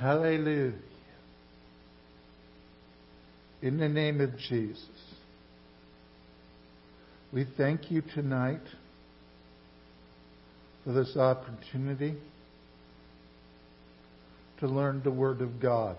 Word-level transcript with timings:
Hallelujah. 0.00 0.72
In 3.60 3.76
the 3.76 3.88
name 3.88 4.22
of 4.22 4.30
Jesus, 4.38 4.88
we 7.34 7.44
thank 7.58 7.90
you 7.90 8.00
tonight 8.14 8.62
for 10.84 10.92
this 10.92 11.18
opportunity 11.18 12.14
to 14.60 14.66
learn 14.66 15.02
the 15.04 15.10
Word 15.10 15.42
of 15.42 15.60
God. 15.60 15.98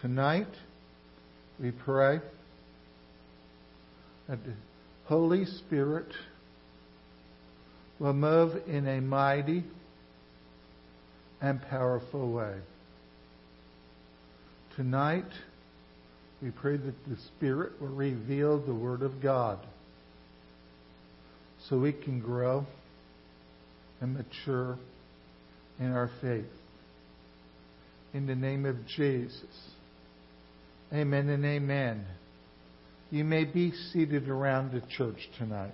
Tonight, 0.00 0.50
we 1.60 1.70
pray 1.70 2.18
that 4.28 4.44
the 4.44 4.54
Holy 5.04 5.44
Spirit 5.44 6.12
will 8.00 8.12
move 8.12 8.60
in 8.66 8.88
a 8.88 9.00
mighty 9.00 9.62
and 11.44 11.60
powerful 11.68 12.32
way. 12.32 12.54
Tonight, 14.76 15.30
we 16.40 16.50
pray 16.50 16.78
that 16.78 17.04
the 17.06 17.16
Spirit 17.36 17.78
will 17.82 17.88
reveal 17.88 18.64
the 18.64 18.74
Word 18.74 19.02
of 19.02 19.22
God 19.22 19.58
so 21.68 21.78
we 21.78 21.92
can 21.92 22.18
grow 22.18 22.64
and 24.00 24.14
mature 24.14 24.78
in 25.78 25.92
our 25.92 26.10
faith. 26.22 26.46
In 28.14 28.26
the 28.26 28.34
name 28.34 28.64
of 28.64 28.76
Jesus. 28.86 29.44
Amen 30.94 31.28
and 31.28 31.44
amen. 31.44 32.06
You 33.10 33.24
may 33.24 33.44
be 33.44 33.70
seated 33.92 34.30
around 34.30 34.72
the 34.72 34.82
church 34.96 35.28
tonight. 35.36 35.72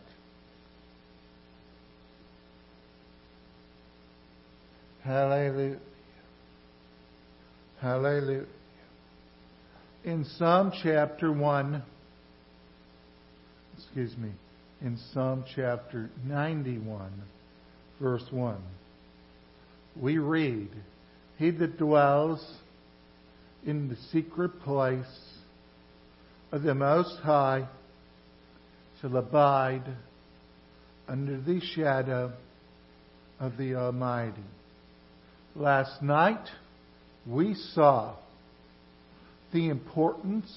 Hallelujah. 5.05 5.79
Hallelujah. 7.81 8.45
In 10.05 10.25
Psalm 10.25 10.73
chapter 10.83 11.33
1, 11.33 11.83
excuse 13.79 14.15
me, 14.19 14.31
in 14.83 14.99
Psalm 15.13 15.45
chapter 15.55 16.11
91, 16.27 17.13
verse 17.99 18.25
1, 18.31 18.57
we 19.97 20.19
read, 20.19 20.69
He 21.39 21.51
that 21.51 21.79
dwells 21.79 22.47
in 23.65 23.89
the 23.89 23.97
secret 24.13 24.61
place 24.63 25.05
of 26.53 26.63
the 26.63 26.75
Most 26.75 27.21
High 27.23 27.67
shall 29.01 29.17
abide 29.17 29.97
under 31.09 31.41
the 31.41 31.61
shadow 31.75 32.33
of 33.39 33.57
the 33.57 33.75
Almighty. 33.75 34.43
Last 35.57 36.01
night, 36.01 36.47
we 37.27 37.55
saw 37.75 38.15
the 39.53 39.69
importance 39.69 40.51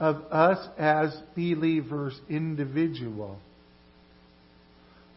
of 0.00 0.16
us 0.30 0.66
as 0.78 1.14
believers 1.36 2.18
individual 2.28 3.38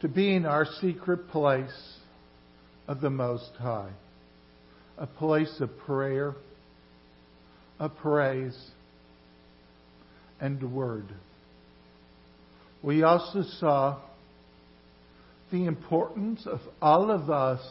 to 0.02 0.10
be 0.10 0.36
in 0.36 0.46
our 0.46 0.66
secret 0.82 1.30
place 1.30 1.98
of 2.88 3.00
the 3.00 3.10
Most 3.10 3.52
High, 3.58 3.92
a 4.98 5.08
place 5.08 5.56
of 5.62 5.70
prayer, 5.80 6.36
of 7.80 7.96
praise, 7.98 8.58
and 10.42 10.76
word. 10.76 11.08
We 12.84 13.04
also 13.04 13.44
saw 13.60 14.00
the 15.52 15.66
importance 15.66 16.46
of 16.46 16.60
all 16.82 17.10
of 17.10 17.30
us 17.30 17.62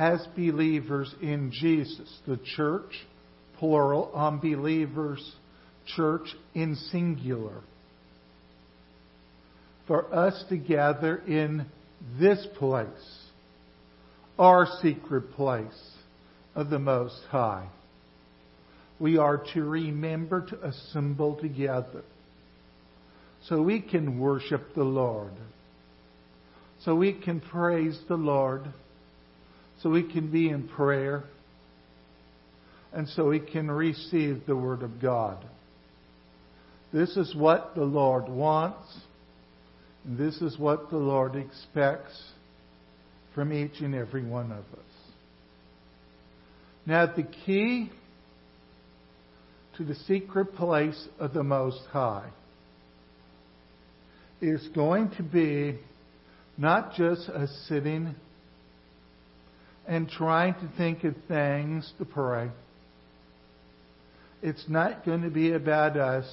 as 0.00 0.26
believers 0.34 1.14
in 1.20 1.52
Jesus, 1.52 2.10
the 2.26 2.40
church, 2.56 2.90
plural, 3.58 4.10
um, 4.14 4.40
unbelievers, 4.40 5.22
church 5.94 6.26
in 6.54 6.74
singular. 6.90 7.60
For 9.86 10.12
us 10.14 10.42
to 10.48 10.56
gather 10.56 11.18
in 11.18 11.66
this 12.18 12.44
place, 12.58 12.88
our 14.38 14.66
secret 14.80 15.32
place 15.32 15.92
of 16.54 16.70
the 16.70 16.78
Most 16.78 17.20
High. 17.28 17.68
We 18.98 19.18
are 19.18 19.44
to 19.52 19.64
remember 19.64 20.46
to 20.46 20.66
assemble 20.66 21.36
together 21.36 22.04
so 23.48 23.60
we 23.60 23.82
can 23.82 24.18
worship 24.18 24.74
the 24.74 24.84
Lord, 24.84 25.32
so 26.84 26.94
we 26.94 27.12
can 27.12 27.40
praise 27.40 28.00
the 28.08 28.16
Lord 28.16 28.64
so 29.82 29.90
we 29.90 30.02
can 30.02 30.30
be 30.30 30.48
in 30.48 30.68
prayer, 30.68 31.24
and 32.92 33.08
so 33.08 33.28
we 33.28 33.40
can 33.40 33.70
receive 33.70 34.42
the 34.46 34.56
Word 34.56 34.82
of 34.82 35.00
God. 35.00 35.44
This 36.92 37.16
is 37.16 37.34
what 37.34 37.74
the 37.74 37.84
Lord 37.84 38.28
wants, 38.28 38.86
and 40.04 40.18
this 40.18 40.40
is 40.42 40.58
what 40.58 40.90
the 40.90 40.96
Lord 40.96 41.36
expects 41.36 42.20
from 43.34 43.52
each 43.52 43.80
and 43.80 43.94
every 43.94 44.24
one 44.24 44.50
of 44.50 44.58
us. 44.58 44.90
Now, 46.84 47.06
the 47.06 47.22
key 47.22 47.90
to 49.76 49.84
the 49.84 49.94
secret 49.94 50.54
place 50.56 51.08
of 51.18 51.32
the 51.32 51.44
Most 51.44 51.80
High 51.92 52.28
is 54.40 54.66
going 54.74 55.10
to 55.16 55.22
be 55.22 55.78
not 56.58 56.94
just 56.94 57.28
a 57.28 57.46
sitting 57.68 58.14
and 59.90 60.08
trying 60.08 60.54
to 60.54 60.70
think 60.76 61.02
of 61.02 61.16
things 61.26 61.92
to 61.98 62.04
pray. 62.04 62.48
It's 64.40 64.64
not 64.68 65.04
going 65.04 65.22
to 65.22 65.30
be 65.30 65.50
about 65.50 65.96
us 65.96 66.24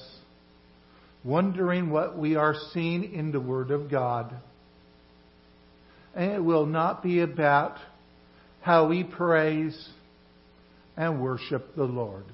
wondering 1.24 1.90
what 1.90 2.16
we 2.16 2.36
are 2.36 2.54
seeing 2.72 3.12
in 3.12 3.32
the 3.32 3.40
Word 3.40 3.72
of 3.72 3.90
God. 3.90 4.32
And 6.14 6.30
it 6.30 6.38
will 6.38 6.66
not 6.66 7.02
be 7.02 7.20
about 7.20 7.78
how 8.60 8.86
we 8.86 9.02
praise 9.02 9.88
and 10.96 11.20
worship 11.20 11.74
the 11.74 11.82
Lord. 11.82 12.26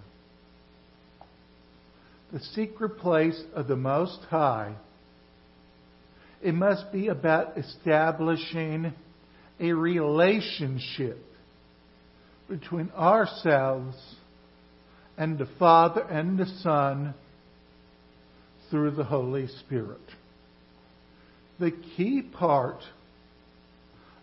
The 2.35 2.41
secret 2.41 2.99
place 2.99 3.43
of 3.55 3.67
the 3.67 3.77
Most 3.77 4.21
High, 4.29 4.75
it 6.43 6.53
must 6.53 6.93
be 6.93 7.09
about 7.09 7.56
establishing 7.56 8.93
a 9.60 9.72
relationship 9.72 11.19
between 12.48 12.91
ourselves 12.91 13.97
and 15.16 15.38
the 15.38 15.48
Father 15.59 16.03
and 16.03 16.38
the 16.38 16.47
Son 16.62 17.15
through 18.70 18.93
the 18.93 19.04
Holy 19.04 19.47
Spirit. 19.47 20.00
The 21.60 21.70
key 21.97 22.22
part 22.22 22.82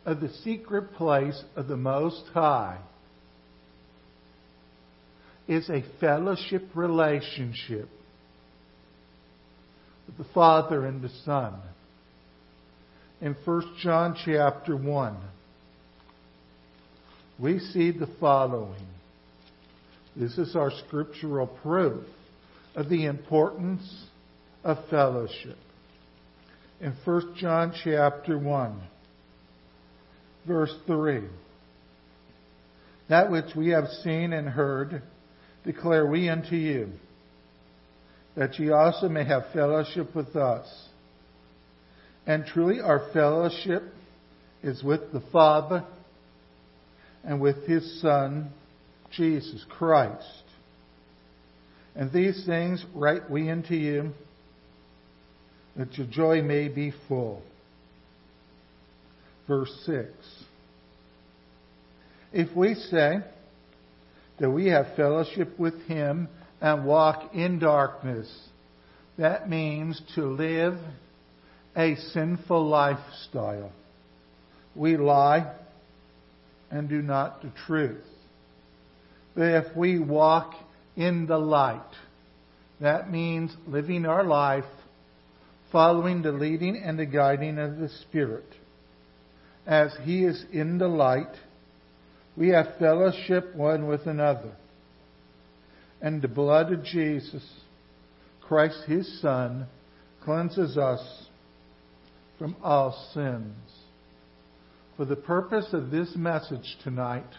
of 0.05 0.19
the 0.19 0.29
secret 0.43 0.93
place 0.93 1.41
of 1.55 1.67
the 1.67 1.77
Most 1.77 2.23
High 2.33 2.79
is 5.47 5.69
a 5.69 5.83
fellowship 5.99 6.63
relationship 6.75 7.89
with 10.07 10.17
the 10.17 10.33
Father 10.33 10.85
and 10.85 11.01
the 11.01 11.11
Son 11.23 11.53
in 13.21 13.35
1 13.45 13.75
John 13.81 14.17
chapter 14.25 14.75
1, 14.75 15.15
we 17.39 17.59
see 17.59 17.91
the 17.91 18.09
following. 18.19 18.87
This 20.15 20.37
is 20.37 20.55
our 20.55 20.71
scriptural 20.87 21.47
proof 21.47 22.03
of 22.75 22.89
the 22.89 23.05
importance 23.05 24.05
of 24.63 24.77
fellowship. 24.89 25.57
In 26.79 26.93
1 27.05 27.35
John 27.37 27.73
chapter 27.83 28.37
1, 28.37 28.81
verse 30.47 30.75
3, 30.87 31.21
that 33.07 33.29
which 33.29 33.55
we 33.55 33.69
have 33.69 33.87
seen 34.03 34.33
and 34.33 34.49
heard 34.49 35.03
declare 35.63 36.07
we 36.07 36.27
unto 36.27 36.55
you, 36.55 36.89
that 38.35 38.57
ye 38.57 38.71
also 38.71 39.09
may 39.09 39.25
have 39.25 39.43
fellowship 39.53 40.15
with 40.15 40.35
us. 40.35 40.67
And 42.25 42.45
truly, 42.45 42.79
our 42.79 43.09
fellowship 43.13 43.83
is 44.63 44.83
with 44.83 45.11
the 45.11 45.23
Father 45.31 45.83
and 47.23 47.41
with 47.41 47.67
His 47.67 48.01
Son, 48.01 48.51
Jesus 49.11 49.65
Christ. 49.69 50.43
And 51.95 52.11
these 52.11 52.45
things 52.45 52.85
write 52.93 53.29
we 53.29 53.49
unto 53.49 53.73
you, 53.73 54.11
that 55.75 55.97
your 55.97 56.07
joy 56.07 56.41
may 56.41 56.67
be 56.67 56.93
full. 57.07 57.41
Verse 59.47 59.73
6. 59.85 60.07
If 62.33 62.55
we 62.55 62.75
say 62.75 63.19
that 64.39 64.49
we 64.49 64.67
have 64.67 64.95
fellowship 64.95 65.59
with 65.59 65.81
Him 65.83 66.29
and 66.61 66.85
walk 66.85 67.33
in 67.33 67.59
darkness, 67.59 68.31
that 69.17 69.49
means 69.49 70.01
to 70.15 70.25
live 70.25 70.77
a 71.75 71.95
sinful 72.13 72.67
lifestyle. 72.67 73.71
We 74.75 74.97
lie, 74.97 75.53
and 76.69 76.87
do 76.89 77.01
not 77.01 77.41
the 77.41 77.51
truth. 77.65 78.05
But 79.35 79.65
if 79.65 79.75
we 79.75 79.99
walk 79.99 80.53
in 80.95 81.25
the 81.25 81.37
light, 81.37 81.81
that 82.79 83.11
means 83.11 83.55
living 83.67 84.05
our 84.05 84.23
life 84.23 84.65
following 85.71 86.21
the 86.21 86.31
leading 86.31 86.75
and 86.75 86.99
the 86.99 87.05
guiding 87.05 87.57
of 87.57 87.77
the 87.77 87.89
Spirit. 88.01 88.45
As 89.65 89.95
He 90.03 90.23
is 90.25 90.43
in 90.51 90.77
the 90.77 90.87
light, 90.87 91.33
we 92.35 92.49
have 92.49 92.77
fellowship 92.79 93.55
one 93.55 93.87
with 93.87 94.05
another. 94.05 94.53
And 96.01 96.21
the 96.21 96.27
blood 96.27 96.73
of 96.73 96.83
Jesus, 96.83 97.47
Christ 98.41 98.83
His 98.87 99.21
Son, 99.21 99.67
cleanses 100.23 100.77
us 100.77 101.27
from 102.41 102.55
all 102.63 103.07
sins. 103.13 103.53
For 104.97 105.05
the 105.05 105.15
purpose 105.15 105.67
of 105.73 105.91
this 105.91 106.11
message 106.15 106.75
tonight, 106.83 107.29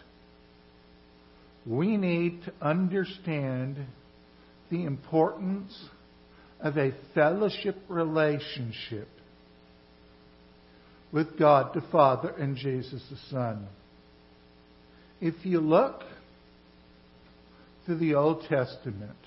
we 1.66 1.96
need 1.96 2.44
to 2.44 2.52
understand 2.62 3.84
the 4.70 4.84
importance 4.84 5.76
of 6.60 6.76
a 6.76 6.93
fellowship 7.16 7.78
relationship 7.88 9.08
with 11.10 11.37
God 11.37 11.75
the 11.75 11.82
Father 11.90 12.28
and 12.38 12.56
Jesus 12.56 13.02
the 13.10 13.19
Son. 13.28 13.66
If 15.20 15.44
you 15.44 15.58
look 15.58 16.05
to 17.87 17.96
the 17.96 18.14
Old 18.14 18.44
Testament, 18.48 19.19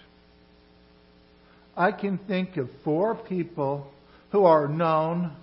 I 1.75 1.92
can 1.92 2.18
think 2.18 2.56
of 2.56 2.69
four 2.86 3.16
people 3.16 3.88
who 4.31 4.45
are 4.45 4.69
known 4.69 5.36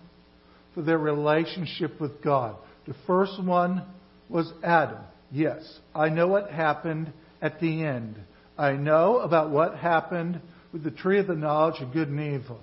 for 0.75 0.83
their 0.83 0.99
relationship 0.99 2.01
with 2.01 2.23
God. 2.23 2.57
The 2.87 2.95
first 3.07 3.43
one 3.43 3.83
was 4.29 4.53
Adam. 4.63 5.03
Yes, 5.31 5.79
I 5.95 6.09
know 6.09 6.29
what 6.29 6.51
happened 6.51 7.13
at 7.41 7.61
the 7.61 7.85
end. 7.85 8.17
I 8.59 8.73
know 8.73 9.19
about 9.19 9.51
what 9.51 9.77
happened 9.77 10.41
with 10.73 10.85
the 10.85 10.91
tree 10.91 11.19
of 11.19 11.27
the 11.27 11.35
knowledge 11.35 11.81
of 11.81 11.93
good 11.93 12.09
and 12.09 12.41
evil. 12.41 12.61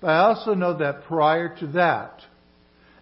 But 0.00 0.08
I 0.08 0.18
also 0.18 0.54
know 0.54 0.78
that 0.78 1.04
prior 1.04 1.54
to 1.60 1.66
that, 1.68 2.20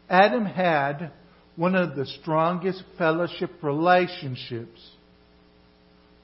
Adam 0.09 0.45
had 0.45 1.13
one 1.57 1.75
of 1.75 1.97
the 1.97 2.07
strongest 2.07 2.83
fellowship 2.97 3.51
relationships 3.63 4.91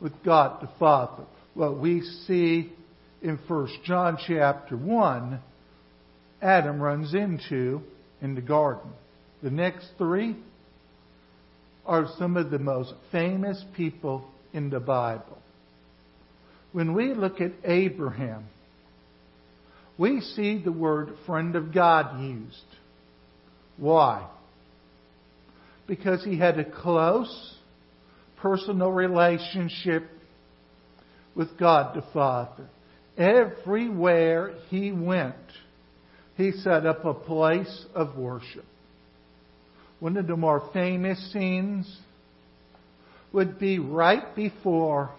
with 0.01 0.13
God 0.25 0.61
the 0.63 0.71
Father. 0.79 1.25
What 1.55 1.79
we 1.79 2.03
see 2.27 2.73
in 3.23 3.39
1 3.49 3.69
John 3.85 4.19
chapter 4.27 4.77
1, 4.77 5.41
Adam 6.45 6.79
runs 6.79 7.15
into 7.15 7.81
in 8.21 8.35
the 8.35 8.43
garden. 8.43 8.91
The 9.43 9.51
next 9.51 9.89
three 9.97 10.37
are 11.87 12.07
some 12.19 12.37
of 12.37 12.51
the 12.51 12.59
most 12.59 12.93
famous 13.11 13.63
people 13.75 14.25
in 14.53 14.69
the 14.69 14.79
Bible. 14.79 15.39
When 16.73 16.93
we 16.93 17.15
look 17.15 17.41
at 17.41 17.53
Abraham, 17.65 18.45
we 19.97 20.21
see 20.21 20.63
the 20.63 20.73
word 20.73 21.15
friend 21.25 21.57
of 21.57 21.73
God 21.73 22.21
used. 22.21 22.57
Why? 23.79 24.29
Because 25.87 26.23
he 26.25 26.39
had 26.39 26.59
a 26.59 26.71
close 26.71 27.55
personal 28.37 28.93
relationship 28.93 30.05
with 31.35 31.59
God 31.59 31.97
the 31.97 32.05
Father. 32.13 32.69
Everywhere 33.17 34.55
he 34.69 34.93
went, 34.93 35.37
he 36.37 36.53
set 36.53 36.87
up 36.87 37.05
a 37.05 37.15
place 37.15 37.87
of 37.95 38.17
worship. 38.17 38.65
One 40.01 40.17
of 40.17 40.27
the 40.27 40.37
more 40.37 40.69
famous 40.73 41.33
scenes 41.33 42.01
would 43.33 43.59
be 43.59 43.79
right 43.79 44.35
before 44.35 45.11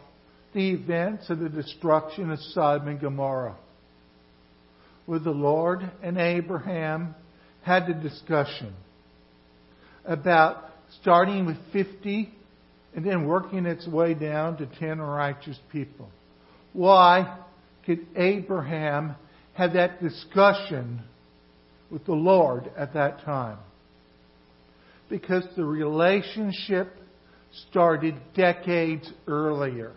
the 0.53 0.71
events 0.71 1.29
of 1.29 1.39
the 1.39 1.49
destruction 1.49 2.31
of 2.31 2.39
Sodom 2.39 2.87
and 2.87 2.99
Gomorrah, 2.99 3.57
where 5.05 5.19
the 5.19 5.31
Lord 5.31 5.89
and 6.01 6.17
Abraham 6.17 7.15
had 7.61 7.89
a 7.89 7.93
discussion 7.93 8.73
about 10.05 10.63
starting 11.01 11.45
with 11.45 11.57
50 11.73 12.31
and 12.95 13.05
then 13.05 13.25
working 13.25 13.65
its 13.65 13.87
way 13.87 14.13
down 14.13 14.57
to 14.57 14.65
10 14.65 15.01
righteous 15.01 15.59
people. 15.71 16.09
Why 16.71 17.39
could 17.85 18.05
Abraham 18.15 19.15
have 19.55 19.73
that 19.73 20.01
discussion 20.01 21.01
with 21.89 22.05
the 22.05 22.13
Lord 22.13 22.69
at 22.77 22.93
that 22.93 23.21
time? 23.25 23.57
Because 25.09 25.45
the 25.55 25.65
relationship 25.65 26.93
started 27.69 28.15
decades 28.35 29.09
earlier. 29.27 29.93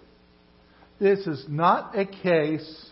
This 1.01 1.21
is 1.27 1.45
not 1.49 1.99
a 1.99 2.05
case 2.05 2.87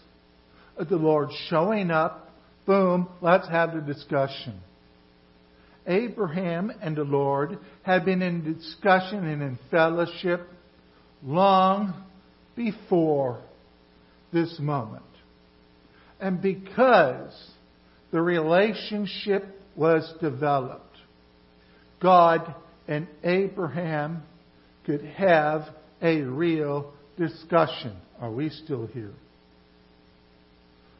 of 0.76 0.88
the 0.88 0.96
Lord 0.96 1.28
showing 1.48 1.90
up, 1.90 2.30
boom, 2.66 3.08
let's 3.20 3.48
have 3.48 3.74
the 3.74 3.80
discussion. 3.80 4.60
Abraham 5.86 6.72
and 6.82 6.96
the 6.96 7.04
Lord 7.04 7.58
had 7.82 8.04
been 8.04 8.22
in 8.22 8.54
discussion 8.54 9.24
and 9.24 9.42
in 9.42 9.58
fellowship 9.70 10.48
long 11.22 11.94
before 12.56 13.40
this 14.32 14.58
moment. 14.58 15.04
And 16.20 16.40
because 16.40 17.34
the 18.10 18.20
relationship 18.20 19.44
was 19.74 20.10
developed, 20.20 20.96
God 22.00 22.54
and 22.88 23.06
Abraham 23.24 24.22
could 24.84 25.04
have 25.04 25.62
a 26.00 26.20
real 26.20 26.92
discussion. 27.16 27.96
Are 28.20 28.30
we 28.30 28.48
still 28.48 28.86
here? 28.86 29.12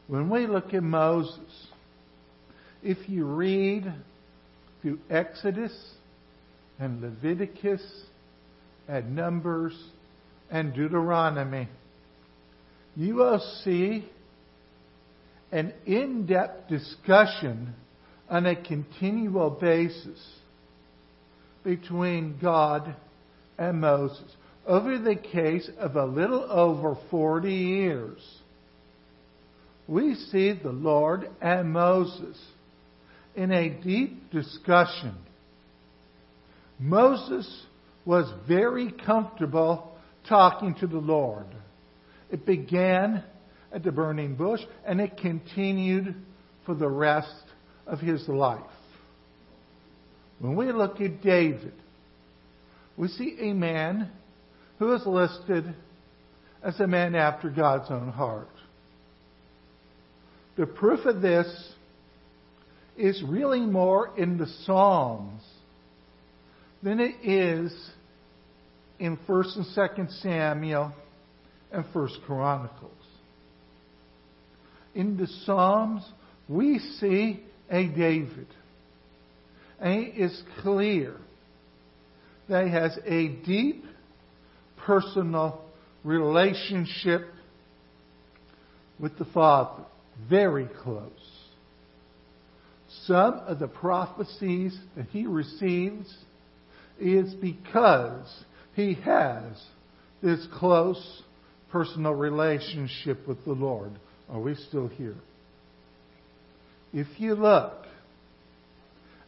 When 0.07 0.29
we 0.29 0.47
look 0.47 0.73
at 0.73 0.83
Moses, 0.83 1.67
if 2.83 3.09
you 3.09 3.25
read 3.25 3.91
through 4.81 4.99
Exodus 5.09 5.75
and 6.79 7.01
Leviticus 7.01 7.81
and 8.87 9.15
Numbers 9.15 9.73
and 10.49 10.73
Deuteronomy, 10.73 11.67
you 12.95 13.15
will 13.15 13.39
see 13.63 14.07
an 15.51 15.73
in 15.85 16.25
depth 16.25 16.69
discussion 16.69 17.73
on 18.29 18.45
a 18.45 18.55
continual 18.55 19.49
basis 19.49 20.19
between 21.63 22.37
God 22.41 22.95
and 23.57 23.81
Moses 23.81 24.35
over 24.67 24.99
the 24.99 25.15
case 25.15 25.69
of 25.79 25.95
a 25.95 26.05
little 26.05 26.43
over 26.51 26.97
40 27.09 27.53
years, 27.53 28.19
we 29.87 30.15
see 30.15 30.51
the 30.51 30.71
Lord 30.71 31.29
and 31.41 31.71
Moses 31.71 32.37
in 33.35 33.51
a 33.53 33.69
deep 33.69 34.29
discussion. 34.31 35.15
Moses 36.77 37.65
was 38.05 38.29
very 38.47 38.91
comfortable 38.91 39.97
talking 40.27 40.75
to 40.75 40.87
the 40.87 40.97
Lord. 40.97 41.47
It 42.29 42.45
began 42.45 43.23
at 43.71 43.83
the 43.83 43.91
burning 43.91 44.35
bush 44.35 44.61
and 44.85 45.01
it 45.01 45.17
continued 45.17 46.15
for 46.65 46.75
the 46.75 46.87
rest 46.87 47.43
of 47.85 47.99
his 47.99 48.27
life. 48.27 48.61
When 50.39 50.55
we 50.55 50.71
look 50.71 51.01
at 51.01 51.21
David, 51.21 51.73
we 52.95 53.07
see 53.07 53.37
a 53.39 53.53
man 53.53 54.11
who 54.79 54.93
is 54.93 55.05
listed 55.05 55.73
as 56.63 56.79
a 56.79 56.87
man 56.87 57.15
after 57.15 57.49
God's 57.49 57.89
own 57.89 58.09
heart. 58.09 58.49
The 60.57 60.65
proof 60.65 61.05
of 61.05 61.21
this 61.21 61.47
is 62.97 63.23
really 63.27 63.61
more 63.61 64.17
in 64.17 64.37
the 64.37 64.47
Psalms 64.65 65.43
than 66.81 66.99
it 66.99 67.15
is 67.23 67.71
in 68.99 69.17
1st 69.17 69.55
and 69.57 69.65
2nd 69.75 70.21
Samuel 70.21 70.93
and 71.71 71.85
1st 71.93 72.23
Chronicles. 72.25 72.96
In 74.97 75.15
the 75.15 75.27
Psalms, 75.45 76.01
we 76.49 76.79
see 76.79 77.39
a 77.69 77.87
David. 77.87 78.47
And 79.79 80.07
it 80.07 80.17
is 80.17 80.41
clear 80.63 81.15
that 82.49 82.65
he 82.65 82.71
has 82.71 82.97
a 83.05 83.27
deep 83.45 83.85
personal 84.77 85.61
relationship 86.03 87.27
with 88.99 89.15
the 89.19 89.25
Father. 89.25 89.83
Very 90.27 90.67
close. 90.81 91.11
Some 93.05 93.35
of 93.45 93.59
the 93.59 93.67
prophecies 93.67 94.75
that 94.95 95.05
he 95.09 95.27
receives 95.27 96.11
is 96.99 97.35
because 97.35 98.27
he 98.75 98.95
has 98.95 99.43
this 100.23 100.47
close 100.55 101.21
personal 101.71 102.15
relationship 102.15 103.27
with 103.27 103.45
the 103.45 103.51
Lord. 103.51 103.91
Are 104.29 104.39
we 104.39 104.55
still 104.55 104.87
here? 104.87 105.15
If 106.93 107.07
you 107.19 107.35
look 107.35 107.85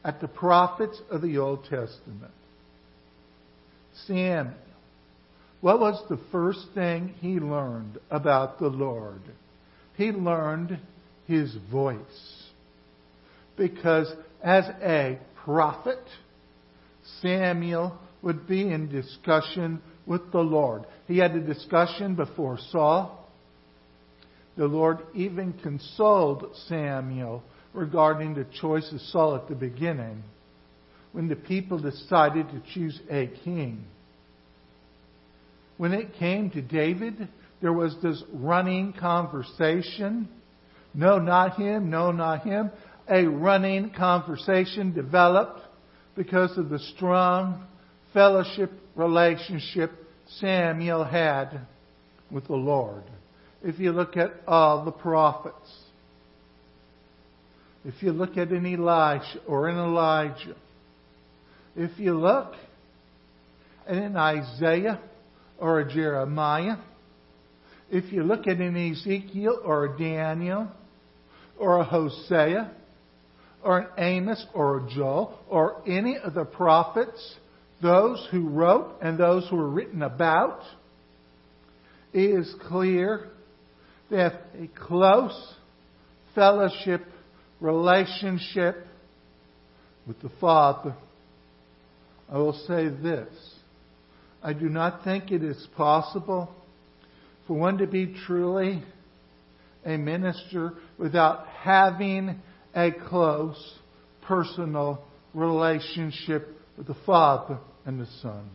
at 0.03 0.22
the 0.22 0.27
prophets 0.27 1.00
of 1.10 1.22
the 1.22 1.38
Old 1.38 1.63
Testament, 1.63 2.32
Samuel, 4.08 4.56
what 5.62 5.79
was 5.79 6.01
the 6.10 6.20
first 6.32 6.68
thing 6.74 7.15
he 7.20 7.39
learned 7.39 7.98
about 8.10 8.60
the 8.60 8.68
Lord? 8.68 9.22
He 9.98 10.12
learned 10.12 10.79
his 11.27 11.53
voice. 11.70 11.98
Because 13.58 14.12
as 14.41 14.63
a 14.82 15.20
prophet, 15.44 16.00
Samuel 17.22 17.98
would 18.22 18.48
be 18.48 18.62
in 18.72 18.89
discussion 18.89 19.82
with 20.06 20.32
the 20.32 20.39
Lord. 20.39 20.86
He 21.08 21.18
had 21.18 21.36
a 21.36 21.41
discussion 21.41 22.15
before 22.15 22.58
Saul. 22.72 23.18
The 24.58 24.65
Lord 24.65 25.00
even 25.13 25.53
consoled 25.53 26.56
Samuel 26.68 27.44
regarding 27.74 28.34
the 28.34 28.46
choice 28.60 28.91
of 28.91 29.00
Saul 29.01 29.36
at 29.36 29.48
the 29.48 29.56
beginning 29.56 30.24
when 31.12 31.27
the 31.27 31.36
people 31.36 31.79
decided 31.79 32.48
to 32.50 32.62
choose 32.74 33.00
a 33.10 33.27
king. 33.44 33.86
When 35.77 35.94
it 35.94 36.13
came 36.15 36.50
to 36.51 36.62
David, 36.62 37.29
there 37.62 37.74
was 37.74 37.96
this 38.03 38.22
running 38.34 38.94
conversation. 38.94 40.27
No, 40.94 41.20
not 41.20 41.56
him. 41.56 41.89
No, 41.89 42.12
not 42.12 42.44
him. 42.44 42.72
A 43.10 43.25
running 43.25 43.91
conversation 43.91 44.94
developed 44.94 45.62
because 46.15 46.58
of 46.58 46.70
the 46.70 46.79
strong 46.79 47.65
fellowship 48.13 48.72
relationship 48.96 49.91
Samuel 50.39 51.03
had 51.03 51.62
with 52.29 52.46
the 52.48 52.56
Lord. 52.56 53.03
If 53.63 53.79
you 53.79 53.91
look 53.91 54.15
at 54.15 54.31
all 54.47 54.85
the 54.85 54.91
prophets, 54.91 55.55
if 57.83 58.01
you 58.01 58.11
look 58.11 58.37
at 58.37 58.49
an 58.49 58.65
Elisha 58.65 59.39
or 59.47 59.67
an 59.67 59.77
Elijah, 59.77 60.55
if 61.75 61.97
you 61.99 62.13
look 62.13 62.53
at 63.87 63.95
an 63.95 64.15
Isaiah 64.15 64.99
or 65.57 65.81
a 65.81 65.91
Jeremiah, 65.91 66.77
if 67.91 68.13
you 68.13 68.23
look 68.23 68.47
at 68.47 68.57
an 68.57 68.75
Ezekiel 68.75 69.59
or 69.65 69.85
a 69.85 69.97
Daniel 69.97 70.67
or 71.57 71.79
a 71.79 71.83
Hosea 71.83 72.71
or 73.63 73.79
an 73.79 73.87
Amos 73.97 74.45
or 74.53 74.77
a 74.77 74.89
Joel 74.89 75.37
or 75.49 75.81
any 75.85 76.17
of 76.17 76.33
the 76.33 76.45
prophets, 76.45 77.35
those 77.81 78.25
who 78.31 78.47
wrote 78.47 78.99
and 79.01 79.17
those 79.17 79.47
who 79.49 79.57
were 79.57 79.69
written 79.69 80.01
about, 80.01 80.61
it 82.13 82.21
is 82.21 82.53
clear 82.67 83.27
that 84.11 84.41
a 84.59 84.67
close 84.87 85.53
fellowship 86.35 87.01
relationship 87.59 88.85
with 90.07 90.19
the 90.21 90.31
Father. 90.41 90.95
I 92.31 92.37
will 92.37 92.53
say 92.67 92.87
this. 92.87 93.29
I 94.41 94.53
do 94.53 94.69
not 94.69 95.03
think 95.03 95.31
it 95.31 95.43
is 95.43 95.67
possible 95.75 96.49
for 97.47 97.57
one 97.57 97.77
to 97.79 97.87
be 97.87 98.15
truly 98.25 98.83
a 99.85 99.97
minister 99.97 100.73
without 100.97 101.47
having 101.47 102.41
a 102.75 102.91
close 102.91 103.77
personal 104.21 105.03
relationship 105.33 106.47
with 106.77 106.87
the 106.87 106.95
Father 107.05 107.57
and 107.85 107.99
the 107.99 108.07
Son. 108.21 108.49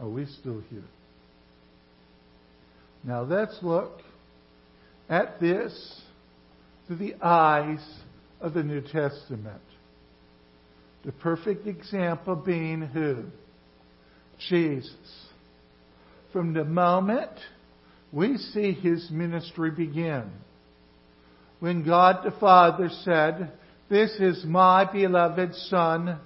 Are 0.00 0.08
we 0.08 0.26
still 0.26 0.62
here? 0.70 0.84
Now 3.02 3.22
let's 3.22 3.58
look 3.62 4.00
at 5.08 5.40
this 5.40 6.00
through 6.86 6.96
the 6.96 7.14
eyes 7.22 7.84
of 8.40 8.54
the 8.54 8.62
New 8.62 8.80
Testament. 8.80 9.62
The 11.04 11.12
perfect 11.12 11.66
example 11.66 12.36
being 12.36 12.82
who? 12.82 13.24
Jesus. 14.48 14.92
From 16.32 16.52
the 16.52 16.64
moment 16.64 17.30
we 18.12 18.36
see 18.36 18.72
his 18.72 19.10
ministry 19.10 19.70
begin, 19.70 20.30
when 21.60 21.84
God 21.84 22.24
the 22.24 22.38
Father 22.38 22.88
said, 23.02 23.52
This 23.88 24.10
is 24.20 24.44
my 24.44 24.84
beloved 24.90 25.54
Son, 25.54 26.18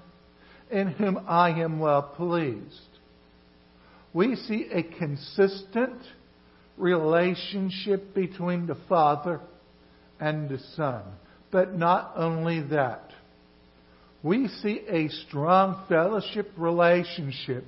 in 0.70 0.88
whom 0.88 1.24
I 1.26 1.50
am 1.50 1.78
well 1.78 2.02
pleased. 2.02 2.88
We 4.12 4.36
see 4.36 4.68
a 4.72 4.82
consistent 4.82 6.00
relationship 6.76 8.14
between 8.14 8.66
the 8.66 8.76
Father 8.88 9.40
and 10.20 10.48
the 10.48 10.58
Son. 10.76 11.02
But 11.50 11.74
not 11.74 12.12
only 12.16 12.62
that, 12.70 13.10
we 14.22 14.48
see 14.48 14.82
a 14.88 15.08
strong 15.08 15.84
fellowship 15.88 16.52
relationship 16.56 17.64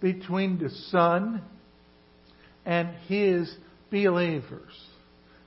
between 0.00 0.58
the 0.58 0.70
Son 0.90 1.42
and 2.64 2.88
His 3.06 3.54
believers, 3.90 4.72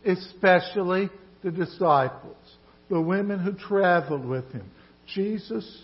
especially 0.05 1.09
the 1.43 1.51
disciples, 1.51 2.38
the 2.89 3.01
women 3.01 3.39
who 3.39 3.53
traveled 3.53 4.25
with 4.25 4.50
Him. 4.51 4.69
Jesus 5.13 5.83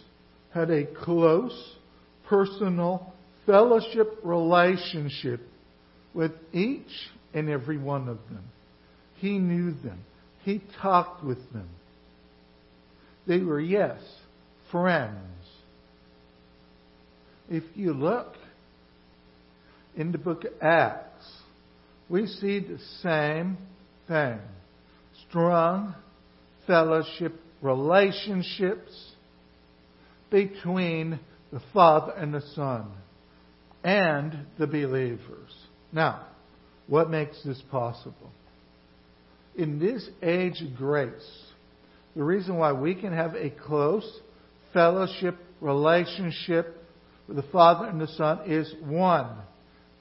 had 0.53 0.69
a 0.69 0.85
close, 0.85 1.75
personal, 2.27 3.13
fellowship 3.45 4.19
relationship 4.23 5.41
with 6.13 6.31
each 6.51 6.91
and 7.33 7.49
every 7.49 7.77
one 7.77 8.07
of 8.07 8.17
them. 8.29 8.43
He 9.17 9.37
knew 9.37 9.71
them. 9.71 9.99
He 10.43 10.61
talked 10.81 11.23
with 11.23 11.37
them. 11.53 11.69
They 13.27 13.39
were, 13.39 13.59
yes, 13.59 14.01
friends. 14.71 15.17
If 17.49 17.63
you 17.75 17.93
look 17.93 18.33
in 19.95 20.11
the 20.11 20.17
book 20.17 20.45
of 20.45 20.53
Acts, 20.61 21.29
we 22.09 22.25
see 22.25 22.59
the 22.59 22.79
same 23.01 23.57
thing. 24.07 24.39
Strong 25.29 25.95
fellowship 26.65 27.33
relationships 27.61 29.11
between 30.29 31.19
the 31.51 31.61
Father 31.73 32.13
and 32.13 32.33
the 32.33 32.41
Son 32.55 32.87
and 33.83 34.45
the 34.57 34.67
believers. 34.67 35.51
Now, 35.91 36.25
what 36.87 37.09
makes 37.09 37.41
this 37.43 37.61
possible? 37.71 38.31
In 39.55 39.79
this 39.79 40.09
age 40.21 40.61
of 40.61 40.75
grace, 40.77 41.11
the 42.15 42.23
reason 42.23 42.57
why 42.57 42.73
we 42.73 42.95
can 42.95 43.13
have 43.13 43.35
a 43.35 43.49
close 43.49 44.19
fellowship 44.73 45.35
relationship 45.59 46.77
with 47.27 47.37
the 47.37 47.51
Father 47.51 47.87
and 47.87 47.99
the 47.99 48.07
Son 48.07 48.39
is 48.45 48.73
one, 48.83 49.37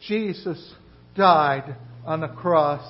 Jesus 0.06 0.74
died 1.16 1.76
on 2.04 2.20
the 2.20 2.28
cross, 2.28 2.82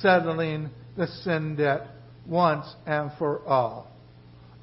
settling 0.00 0.70
the 0.96 1.06
sin 1.06 1.56
debt 1.56 1.86
once 2.26 2.66
and 2.86 3.10
for 3.18 3.46
all. 3.46 3.90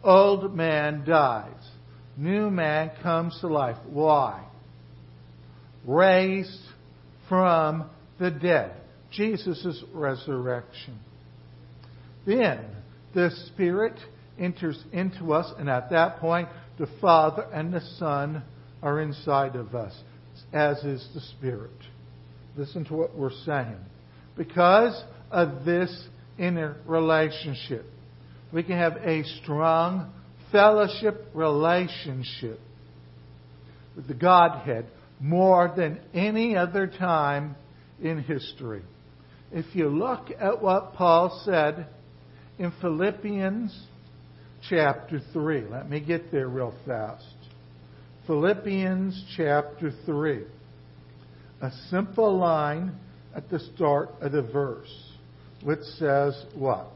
Old 0.03 0.55
man 0.55 1.05
dies. 1.05 1.69
New 2.17 2.49
man 2.49 2.91
comes 3.01 3.37
to 3.41 3.47
life. 3.47 3.77
Why? 3.87 4.43
Raised 5.85 6.59
from 7.33 7.89
the 8.19 8.29
dead. 8.29 8.71
Jesus' 9.11 9.83
resurrection. 9.91 10.99
Then 12.27 12.59
the 13.15 13.31
Spirit 13.47 13.95
enters 14.39 14.79
into 14.91 15.33
us, 15.33 15.51
and 15.57 15.67
at 15.67 15.89
that 15.89 16.19
point, 16.19 16.47
the 16.77 16.87
Father 17.01 17.47
and 17.51 17.73
the 17.73 17.81
Son 17.97 18.43
are 18.83 19.01
inside 19.01 19.55
of 19.55 19.73
us, 19.73 19.99
as 20.53 20.77
is 20.83 21.07
the 21.15 21.21
Spirit. 21.21 21.71
Listen 22.55 22.85
to 22.85 22.93
what 22.93 23.17
we're 23.17 23.31
saying. 23.45 23.77
Because 24.37 25.03
of 25.31 25.65
this 25.65 26.07
inner 26.37 26.77
relationship, 26.85 27.85
we 28.51 28.61
can 28.61 28.77
have 28.77 28.97
a 28.97 29.23
strong 29.41 30.13
fellowship 30.51 31.25
relationship 31.33 32.59
with 33.95 34.07
the 34.07 34.13
Godhead 34.13 34.85
more 35.23 35.73
than 35.73 36.01
any 36.13 36.57
other 36.57 36.85
time 36.85 37.55
in 38.01 38.21
history. 38.21 38.81
If 39.53 39.73
you 39.73 39.87
look 39.87 40.27
at 40.37 40.61
what 40.61 40.95
Paul 40.95 41.41
said 41.45 41.87
in 42.59 42.73
Philippians 42.81 43.85
chapter 44.69 45.21
3, 45.31 45.61
let 45.69 45.89
me 45.89 46.01
get 46.01 46.29
there 46.29 46.49
real 46.49 46.73
fast. 46.85 47.23
Philippians 48.27 49.33
chapter 49.37 49.93
3. 50.05 50.43
A 51.61 51.71
simple 51.89 52.37
line 52.37 52.93
at 53.33 53.49
the 53.49 53.59
start 53.59 54.09
of 54.19 54.33
the 54.33 54.41
verse, 54.41 54.93
which 55.63 55.83
says 55.97 56.35
what? 56.53 56.91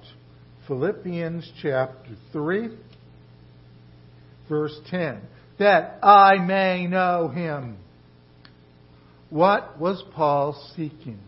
Philippians 0.68 1.50
chapter 1.62 2.10
3, 2.34 2.78
verse 4.50 4.78
10. 4.90 5.22
That 5.60 6.00
I 6.04 6.40
may 6.40 6.88
know 6.88 7.30
him. 7.30 7.78
What 9.30 9.80
was 9.80 10.04
Paul 10.16 10.54
seeking? 10.76 11.20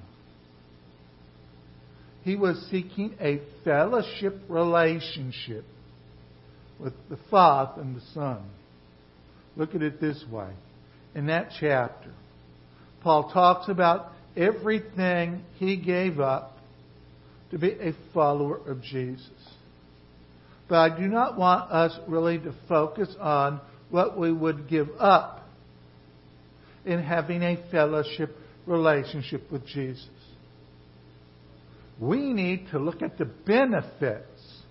He 2.23 2.35
was 2.35 2.65
seeking 2.69 3.15
a 3.19 3.41
fellowship 3.63 4.41
relationship 4.47 5.65
with 6.79 6.93
the 7.09 7.17
Father 7.29 7.81
and 7.81 7.95
the 7.95 8.01
Son. 8.13 8.43
Look 9.55 9.75
at 9.75 9.81
it 9.81 9.99
this 9.99 10.23
way. 10.31 10.51
in 11.15 11.27
that 11.27 11.49
chapter, 11.59 12.11
Paul 13.01 13.31
talks 13.31 13.67
about 13.67 14.11
everything 14.37 15.43
he 15.55 15.75
gave 15.75 16.19
up 16.19 16.57
to 17.51 17.57
be 17.57 17.71
a 17.71 17.93
follower 18.13 18.57
of 18.67 18.81
Jesus. 18.81 19.29
But 20.67 20.75
I 20.75 20.99
do 20.99 21.07
not 21.07 21.37
want 21.37 21.71
us 21.71 21.97
really 22.07 22.37
to 22.39 22.53
focus 22.67 23.09
on 23.19 23.59
what 23.89 24.17
we 24.17 24.31
would 24.31 24.69
give 24.69 24.89
up 24.99 25.38
in 26.85 27.01
having 27.01 27.43
a 27.43 27.57
fellowship 27.71 28.35
relationship 28.65 29.51
with 29.51 29.65
Jesus. 29.65 30.09
We 31.99 32.33
need 32.33 32.67
to 32.71 32.79
look 32.79 33.01
at 33.01 33.17
the 33.17 33.25
benefits 33.25 34.61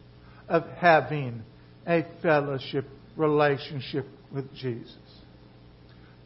of 0.49 0.65
having 0.77 1.43
a 1.87 2.07
fellowship 2.23 2.87
relationship 3.17 4.07
with 4.33 4.53
Jesus. 4.55 4.97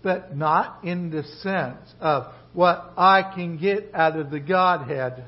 But 0.02 0.36
not 0.36 0.84
in 0.84 1.10
the 1.10 1.22
sense 1.22 1.92
of 2.00 2.32
what 2.52 2.92
I 2.96 3.32
can 3.34 3.56
get 3.56 3.90
out 3.94 4.18
of 4.18 4.30
the 4.30 4.40
Godhead 4.40 5.24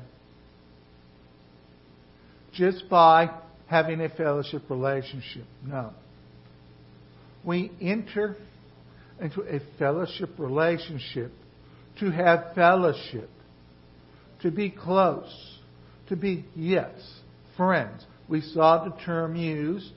just 2.53 2.87
by 2.89 3.31
having 3.67 4.01
a 4.01 4.09
fellowship 4.09 4.63
relationship. 4.69 5.45
No. 5.63 5.91
We 7.43 7.71
enter 7.81 8.37
into 9.19 9.41
a 9.41 9.59
fellowship 9.79 10.31
relationship 10.37 11.31
to 11.99 12.11
have 12.11 12.53
fellowship, 12.55 13.29
to 14.41 14.51
be 14.51 14.69
close, 14.69 15.59
to 16.09 16.15
be, 16.15 16.45
yes, 16.55 16.93
friends. 17.55 18.05
We 18.27 18.41
saw 18.41 18.85
the 18.85 18.95
term 19.03 19.35
used 19.35 19.93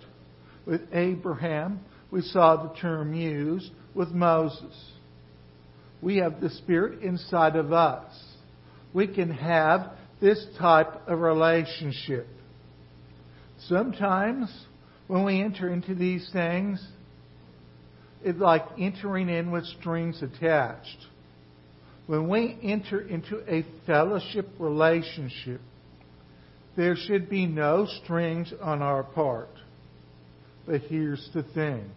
with 0.66 0.82
Abraham. 0.92 1.80
We 2.10 2.22
saw 2.22 2.68
the 2.68 2.74
term 2.80 3.14
used 3.14 3.70
with 3.94 4.10
Moses. 4.10 4.92
We 6.00 6.18
have 6.18 6.40
the 6.40 6.50
Spirit 6.50 7.02
inside 7.02 7.56
of 7.56 7.72
us. 7.72 8.12
We 8.94 9.08
can 9.08 9.30
have 9.32 9.92
this 10.20 10.44
type 10.58 11.08
of 11.08 11.18
relationship. 11.20 12.26
Sometimes 13.66 14.52
when 15.08 15.24
we 15.24 15.42
enter 15.42 15.68
into 15.72 15.94
these 15.94 16.28
things, 16.32 16.84
it's 18.22 18.38
like 18.38 18.64
entering 18.78 19.28
in 19.28 19.50
with 19.50 19.64
strings 19.80 20.22
attached. 20.22 20.98
When 22.06 22.28
we 22.28 22.58
enter 22.62 23.00
into 23.00 23.42
a 23.46 23.64
fellowship 23.86 24.48
relationship, 24.58 25.60
there 26.76 26.96
should 26.96 27.28
be 27.28 27.46
no 27.46 27.86
strings 28.02 28.52
on 28.62 28.82
our 28.82 29.02
part. 29.02 29.50
But 30.66 30.82
here's 30.82 31.28
the 31.34 31.42
thing. 31.42 31.90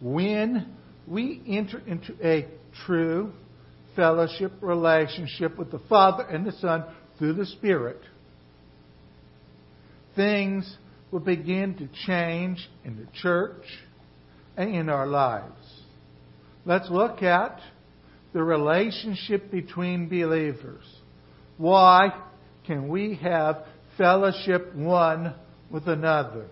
When 0.00 0.76
we 1.06 1.42
enter 1.46 1.78
into 1.86 2.14
a 2.22 2.46
true 2.84 3.32
fellowship 3.94 4.52
relationship 4.60 5.58
with 5.58 5.70
the 5.70 5.80
Father 5.88 6.24
and 6.24 6.46
the 6.46 6.52
Son 6.52 6.84
through 7.18 7.34
the 7.34 7.46
Spirit, 7.46 8.00
things 10.14 10.76
will 11.10 11.20
begin 11.20 11.74
to 11.76 11.88
change 12.06 12.68
in 12.84 12.96
the 12.96 13.06
church 13.20 13.64
in 14.58 14.88
our 14.88 15.06
lives. 15.06 15.54
Let's 16.64 16.90
look 16.90 17.22
at 17.22 17.60
the 18.32 18.42
relationship 18.42 19.50
between 19.50 20.08
believers. 20.08 20.84
Why 21.58 22.10
can 22.66 22.88
we 22.88 23.14
have 23.22 23.64
fellowship 23.96 24.74
one 24.74 25.34
with 25.70 25.86
another? 25.86 26.46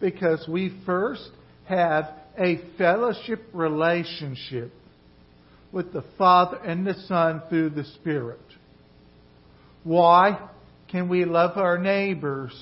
Because 0.00 0.46
we 0.48 0.80
first 0.86 1.30
have 1.66 2.10
a 2.38 2.60
fellowship 2.78 3.42
relationship 3.52 4.72
with 5.72 5.92
the 5.92 6.04
Father 6.16 6.56
and 6.58 6.86
the 6.86 6.94
Son 7.06 7.42
through 7.48 7.70
the 7.70 7.84
Spirit. 7.84 8.40
Why 9.84 10.48
can 10.90 11.08
we 11.08 11.24
love 11.24 11.56
our 11.56 11.78
neighbors 11.78 12.52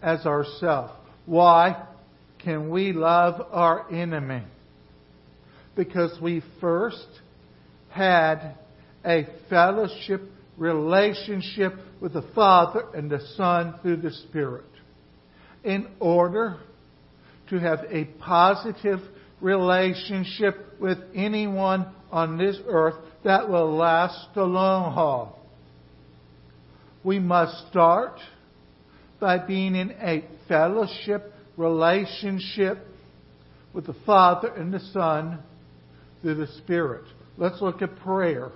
as 0.00 0.26
ourselves? 0.26 0.92
Why 1.26 1.86
can 2.44 2.70
we 2.70 2.92
love 2.92 3.46
our 3.50 3.90
enemy? 3.92 4.42
Because 5.76 6.18
we 6.20 6.42
first 6.60 7.06
had 7.90 8.54
a 9.04 9.26
fellowship 9.48 10.22
relationship 10.56 11.74
with 12.00 12.12
the 12.12 12.24
Father 12.34 12.84
and 12.94 13.10
the 13.10 13.20
Son 13.36 13.74
through 13.82 13.98
the 13.98 14.10
Spirit. 14.10 14.64
In 15.64 15.88
order 16.00 16.58
to 17.50 17.58
have 17.58 17.80
a 17.88 18.04
positive 18.20 19.00
relationship 19.40 20.56
with 20.80 20.98
anyone 21.14 21.86
on 22.10 22.38
this 22.38 22.56
earth 22.66 22.94
that 23.24 23.48
will 23.48 23.76
last 23.76 24.28
the 24.34 24.42
long 24.42 24.92
haul, 24.92 25.38
we 27.04 27.18
must 27.18 27.68
start 27.68 28.18
by 29.20 29.38
being 29.38 29.74
in 29.74 29.90
a 30.00 30.24
fellowship 30.48 31.31
relationship 31.62 32.78
with 33.72 33.86
the 33.86 33.94
Father 34.04 34.48
and 34.48 34.72
the 34.72 34.80
Son 34.92 35.38
through 36.20 36.34
the 36.34 36.48
Spirit. 36.58 37.04
Let's 37.38 37.62
look 37.62 37.80
at 37.80 37.96
prayer. 37.96 38.50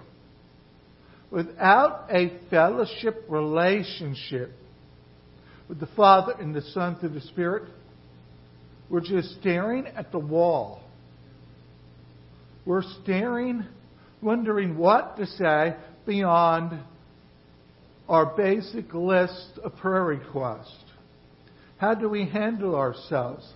Without 1.30 2.06
a 2.10 2.38
fellowship 2.50 3.24
relationship 3.28 4.50
with 5.68 5.80
the 5.80 5.88
Father 5.96 6.34
and 6.38 6.54
the 6.54 6.62
Son 6.62 6.96
through 6.96 7.10
the 7.10 7.20
Spirit, 7.20 7.64
we're 8.88 9.00
just 9.00 9.40
staring 9.40 9.86
at 9.86 10.12
the 10.12 10.18
wall. 10.18 10.82
We're 12.64 12.84
staring, 13.02 13.64
wondering 14.20 14.76
what 14.76 15.16
to 15.16 15.26
say 15.26 15.76
beyond 16.04 16.78
our 18.08 18.26
basic 18.36 18.94
list 18.94 19.58
of 19.64 19.74
prayer 19.76 20.04
requests. 20.04 20.85
How 21.78 21.94
do 21.94 22.08
we 22.08 22.26
handle 22.26 22.74
ourselves? 22.74 23.46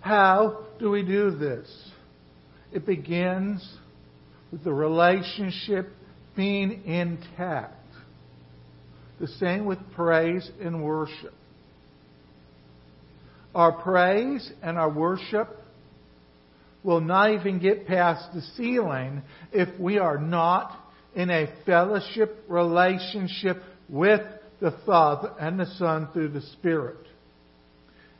How 0.00 0.66
do 0.78 0.90
we 0.90 1.02
do 1.02 1.30
this? 1.30 1.68
It 2.72 2.86
begins 2.86 3.66
with 4.50 4.64
the 4.64 4.72
relationship 4.72 5.88
being 6.36 6.84
intact. 6.84 7.74
The 9.20 9.28
same 9.28 9.64
with 9.64 9.78
praise 9.94 10.48
and 10.60 10.82
worship. 10.82 11.34
Our 13.54 13.72
praise 13.72 14.50
and 14.62 14.78
our 14.78 14.90
worship 14.90 15.48
will 16.84 17.00
not 17.00 17.32
even 17.32 17.58
get 17.58 17.86
past 17.86 18.32
the 18.32 18.42
ceiling 18.56 19.22
if 19.52 19.68
we 19.80 19.98
are 19.98 20.18
not 20.18 20.78
in 21.14 21.30
a 21.30 21.48
fellowship 21.66 22.44
relationship 22.48 23.60
with 23.88 24.20
the 24.60 24.72
Father 24.86 25.32
and 25.40 25.58
the 25.58 25.66
Son 25.76 26.08
through 26.12 26.28
the 26.28 26.42
Spirit. 26.58 27.07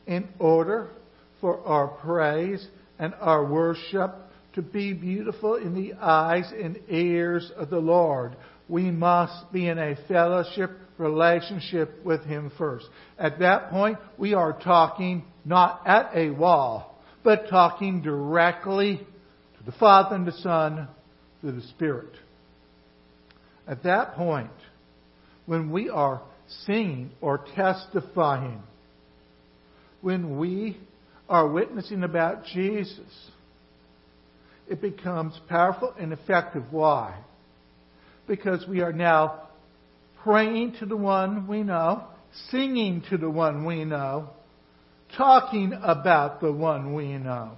In 0.09 0.27
order 0.39 0.89
for 1.41 1.61
our 1.67 1.89
praise 1.89 2.67
and 2.99 3.15
our 3.21 3.45
worship 3.45 4.15
to 4.55 4.63
be 4.63 4.95
beautiful 4.95 5.57
in 5.57 5.75
the 5.75 5.93
eyes 6.01 6.51
and 6.51 6.81
ears 6.89 7.53
of 7.57 7.69
the 7.69 7.79
Lord, 7.79 8.35
we 8.71 8.91
must 8.91 9.53
be 9.53 9.69
in 9.69 9.79
a 9.79 9.97
fellowship 10.09 10.71
relationship 10.97 12.03
with 12.05 12.25
Him 12.25 12.51
first. 12.57 12.87
At 13.19 13.39
that 13.41 13.69
point, 13.69 13.99
we 14.17 14.33
are 14.33 14.59
talking 14.59 15.25
not 15.45 15.83
at 15.87 16.11
a 16.15 16.31
wall, 16.31 16.99
but 17.23 17.51
talking 17.51 18.01
directly 18.01 18.97
to 19.59 19.65
the 19.67 19.73
Father 19.73 20.17
and 20.17 20.27
the 20.27 20.33
Son 20.33 20.89
through 21.43 21.53
the 21.53 21.67
Spirit. 21.69 22.15
At 23.67 23.83
that 23.83 24.15
point, 24.15 24.51
when 25.45 25.71
we 25.71 25.91
are 25.91 26.23
singing 26.65 27.11
or 27.21 27.45
testifying, 27.55 28.63
when 30.01 30.39
we 30.39 30.79
are 31.29 31.49
witnessing 31.49 32.03
about 32.03 32.45
Jesus, 32.45 33.31
it 34.69 34.81
becomes 34.81 35.39
powerful 35.49 35.95
and 35.99 36.13
effective. 36.13 36.65
Why? 36.71 37.19
Because 38.27 38.67
we 38.69 38.81
are 38.81 38.93
now 38.93 39.49
praying 40.23 40.77
to 40.81 40.87
the 40.87 40.97
one 40.97 41.47
we 41.47 41.63
know, 41.63 42.05
singing 42.51 43.03
to 43.11 43.17
the 43.17 43.31
one 43.31 43.65
we 43.65 43.85
know, 43.85 44.31
talking 45.17 45.73
about 45.83 46.41
the 46.41 46.53
one 46.53 46.95
we 46.95 47.17
know. 47.17 47.53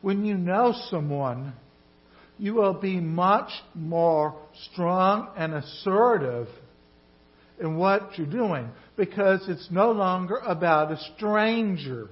When 0.00 0.24
you 0.24 0.36
know 0.36 0.74
someone, 0.90 1.54
you 2.38 2.54
will 2.54 2.74
be 2.74 3.00
much 3.00 3.50
more 3.74 4.34
strong 4.70 5.28
and 5.36 5.54
assertive 5.54 6.48
in 7.60 7.76
what 7.76 8.18
you're 8.18 8.26
doing 8.26 8.68
because 8.96 9.48
it's 9.48 9.68
no 9.70 9.92
longer 9.92 10.36
about 10.36 10.92
a 10.92 10.98
stranger. 11.14 12.08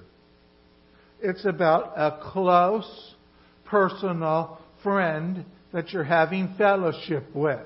It's 1.21 1.45
about 1.45 1.93
a 1.95 2.19
close, 2.31 3.13
personal 3.65 4.59
friend 4.81 5.45
that 5.71 5.91
you're 5.91 6.03
having 6.03 6.55
fellowship 6.57 7.25
with. 7.33 7.65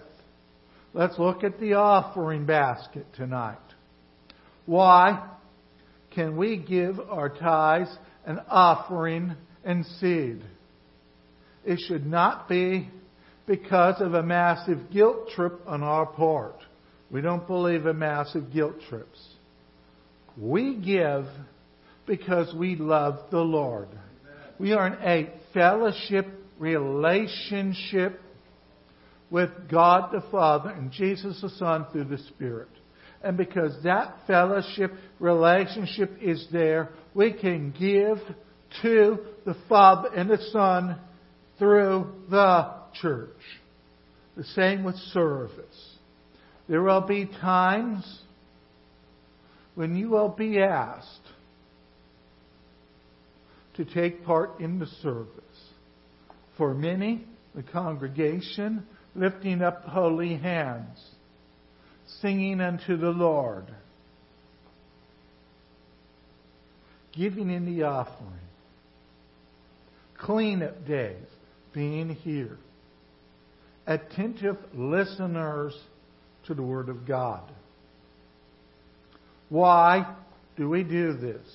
Let's 0.94 1.20
look 1.20 1.44
at 1.44 1.60
the 1.60 1.74
offering 1.74 2.46
basket 2.46 3.06
tonight. 3.16 3.58
Why 4.66 5.30
can 6.12 6.38
we 6.38 6.58
give 6.58 7.00
our 7.00 7.30
tithes 7.30 7.96
and 8.26 8.40
offering 8.50 9.36
and 9.64 9.86
seed? 10.00 10.44
it 11.68 11.80
should 11.86 12.06
not 12.06 12.48
be 12.48 12.90
because 13.46 14.02
of 14.02 14.14
a 14.14 14.24
massive 14.24 14.90
guilt 14.90 15.30
trip 15.36 15.60
on 15.68 15.84
our 15.84 16.06
part. 16.06 16.56
We 17.10 17.22
don't 17.22 17.48
believe 17.48 17.86
in 17.86 18.00
massive 18.00 18.52
guilt 18.52 18.76
trips. 18.90 19.20
We 20.38 20.76
give 20.76 21.26
because 22.06 22.54
we 22.54 22.76
love 22.76 23.20
the 23.32 23.40
Lord. 23.40 23.88
We 24.60 24.74
are 24.74 24.88
in 24.88 24.94
a 24.94 25.32
fellowship 25.54 26.28
relationship 26.58 28.20
with 29.30 29.50
God 29.70 30.12
the 30.12 30.24
Father 30.32 30.70
and 30.70 30.92
Jesus 30.92 31.40
the 31.42 31.50
Son 31.52 31.86
through 31.92 32.06
the 32.06 32.18
Spirit. 32.30 32.70
And 33.24 33.36
because 33.36 33.74
that 33.84 34.16
fellowship 34.28 34.92
relationship 35.20 36.12
is 36.22 36.48
there, 36.52 36.90
we 37.14 37.34
can 37.34 37.72
give 37.72 38.18
to 38.82 39.18
the 39.46 39.56
Father 39.68 40.10
and 40.14 40.30
the 40.30 40.42
Son 40.52 41.00
through 41.58 42.14
the 42.30 42.72
church. 43.02 43.30
The 44.36 44.44
same 44.44 44.84
with 44.84 44.96
service. 45.14 45.87
There 46.68 46.82
will 46.82 47.02
be 47.02 47.26
times 47.26 48.22
when 49.76 49.96
you 49.96 50.10
will 50.10 50.30
be 50.30 50.60
asked 50.60 51.22
to 53.76 53.86
take 53.86 54.26
part 54.26 54.60
in 54.60 54.80
the 54.80 54.88
service. 55.02 55.28
For 56.58 56.74
many, 56.74 57.24
the 57.56 57.64
congregation 57.64 58.86
lifting 59.16 59.62
up 59.62 59.84
holy 59.84 60.36
hands, 60.36 61.00
singing 62.22 62.60
unto 62.60 62.98
the 62.98 63.10
Lord, 63.10 63.66
giving 67.14 67.50
in 67.50 67.66
the 67.66 67.84
offering, 67.84 68.40
clean-up 70.18 70.88
days, 70.88 71.26
being 71.74 72.10
here, 72.10 72.58
attentive 73.86 74.58
listeners 74.74 75.76
to 76.48 76.54
the 76.54 76.64
Word 76.64 76.90
of 76.90 77.06
God. 77.06 77.44
Why 79.50 80.16
do 80.58 80.70
we 80.70 80.84
do 80.84 81.14
this? 81.14 81.46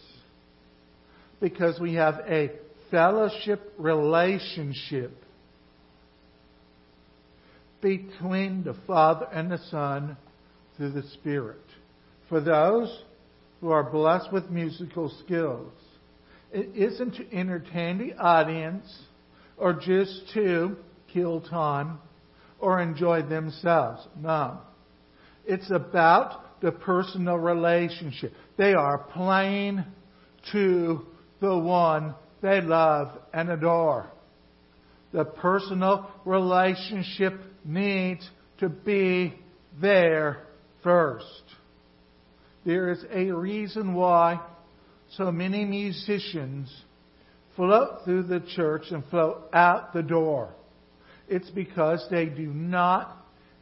Because 1.40 1.78
we 1.80 1.94
have 1.94 2.20
a 2.26 2.52
fellowship 2.90 3.72
relationship 3.78 5.12
between 7.80 8.62
the 8.62 8.76
Father 8.86 9.26
and 9.32 9.50
the 9.50 9.58
Son 9.70 10.16
through 10.76 10.92
the 10.92 11.02
Spirit. 11.14 11.60
For 12.28 12.40
those 12.40 13.02
who 13.60 13.70
are 13.70 13.82
blessed 13.82 14.32
with 14.32 14.48
musical 14.50 15.12
skills, 15.24 15.72
it 16.52 16.70
isn't 16.74 17.16
to 17.16 17.34
entertain 17.34 17.98
the 17.98 18.14
audience 18.16 18.86
or 19.56 19.72
just 19.72 20.32
to 20.34 20.76
kill 21.12 21.40
time 21.40 21.98
or 22.58 22.80
enjoy 22.80 23.22
themselves. 23.22 24.06
No. 24.16 24.58
It's 25.44 25.70
about 25.70 26.60
the 26.60 26.72
personal 26.72 27.36
relationship. 27.36 28.32
They 28.56 28.74
are 28.74 28.98
playing 28.98 29.84
to 30.52 31.06
the 31.40 31.56
one 31.58 32.14
they 32.40 32.60
love 32.60 33.18
and 33.32 33.50
adore. 33.50 34.10
The 35.12 35.24
personal 35.24 36.10
relationship 36.24 37.34
needs 37.64 38.28
to 38.58 38.68
be 38.68 39.34
there 39.80 40.46
first. 40.82 41.42
There 42.64 42.90
is 42.90 43.04
a 43.12 43.30
reason 43.32 43.94
why 43.94 44.40
so 45.16 45.30
many 45.30 45.64
musicians 45.64 46.72
float 47.56 48.04
through 48.04 48.24
the 48.24 48.40
church 48.54 48.84
and 48.90 49.04
float 49.06 49.48
out 49.52 49.92
the 49.92 50.02
door. 50.02 50.54
It's 51.28 51.50
because 51.50 52.06
they 52.10 52.26
do 52.26 52.46
not 52.46 53.16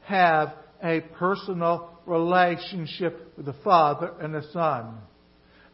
have 0.05 0.53
a 0.83 1.01
personal 1.19 1.90
relationship 2.07 3.33
with 3.37 3.47
the 3.47 3.55
Father 3.64 4.12
and 4.21 4.35
the 4.35 4.45
Son. 4.53 4.99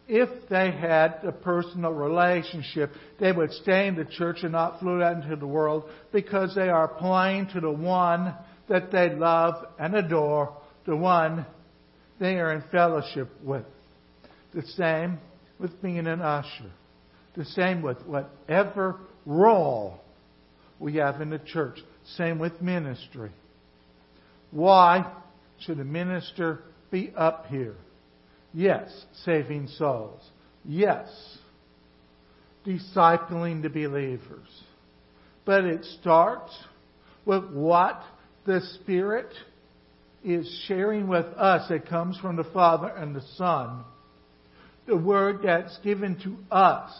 If 0.08 0.48
they 0.48 0.70
had 0.70 1.18
a 1.24 1.32
personal 1.32 1.92
relationship, 1.92 2.92
they 3.18 3.32
would 3.32 3.52
stay 3.52 3.88
in 3.88 3.96
the 3.96 4.04
church 4.04 4.38
and 4.42 4.52
not 4.52 4.78
float 4.78 5.02
out 5.02 5.22
into 5.22 5.34
the 5.34 5.46
world 5.46 5.84
because 6.12 6.54
they 6.54 6.68
are 6.68 6.86
playing 6.86 7.48
to 7.54 7.60
the 7.60 7.70
one 7.70 8.34
that 8.68 8.92
they 8.92 9.10
love 9.10 9.54
and 9.78 9.96
adore, 9.96 10.56
the 10.86 10.96
one 10.96 11.44
they 12.20 12.36
are 12.36 12.52
in 12.52 12.62
fellowship 12.70 13.28
with. 13.42 13.64
The 14.54 14.62
same 14.62 15.18
with 15.58 15.82
being 15.82 16.06
an 16.06 16.20
usher. 16.20 16.70
The 17.36 17.44
same 17.44 17.82
with 17.82 17.98
whatever 18.06 19.00
role 19.26 20.00
we 20.78 20.96
have 20.96 21.20
in 21.20 21.30
the 21.30 21.38
church. 21.38 21.78
Same 22.16 22.38
with 22.38 22.62
ministry. 22.62 23.32
Why 24.50 25.10
should 25.60 25.80
a 25.80 25.84
minister 25.84 26.60
be 26.90 27.12
up 27.16 27.46
here? 27.46 27.76
Yes, 28.52 28.90
saving 29.24 29.68
souls. 29.68 30.22
Yes, 30.64 31.08
discipling 32.66 33.62
the 33.62 33.68
believers. 33.68 34.48
But 35.44 35.64
it 35.64 35.84
starts 36.00 36.56
with 37.24 37.44
what 37.50 38.00
the 38.46 38.60
Spirit 38.82 39.32
is 40.24 40.64
sharing 40.66 41.06
with 41.06 41.26
us 41.36 41.68
that 41.68 41.88
comes 41.88 42.18
from 42.18 42.36
the 42.36 42.44
Father 42.44 42.88
and 42.88 43.14
the 43.14 43.24
Son. 43.36 43.84
The 44.86 44.96
word 44.96 45.40
that's 45.44 45.76
given 45.78 46.18
to 46.24 46.36
us. 46.54 46.92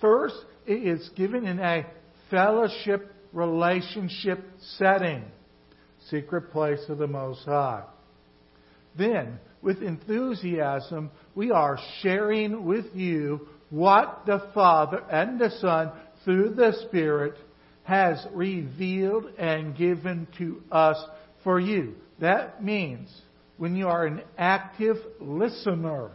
First, 0.00 0.36
it 0.66 0.86
is 0.86 1.08
given 1.16 1.46
in 1.46 1.58
a 1.58 1.86
fellowship 2.30 3.12
relationship 3.32 4.44
setting, 4.76 5.24
secret 6.10 6.50
place 6.50 6.80
of 6.88 6.98
the 6.98 7.06
Most 7.06 7.44
High. 7.44 7.84
Then, 8.96 9.38
with 9.62 9.82
enthusiasm, 9.82 11.10
we 11.34 11.50
are 11.50 11.78
sharing 12.02 12.64
with 12.64 12.86
you 12.94 13.48
what 13.70 14.22
the 14.26 14.50
Father 14.52 15.02
and 15.10 15.38
the 15.38 15.50
Son, 15.60 15.92
through 16.24 16.54
the 16.54 16.72
Spirit, 16.88 17.34
has 17.84 18.24
revealed 18.32 19.26
and 19.38 19.76
given 19.76 20.26
to 20.38 20.62
us 20.70 20.96
for 21.44 21.58
you. 21.58 21.94
That 22.20 22.62
means 22.62 23.10
when 23.56 23.76
you 23.76 23.88
are 23.88 24.06
an 24.06 24.22
active 24.36 24.96
listener, 25.20 26.10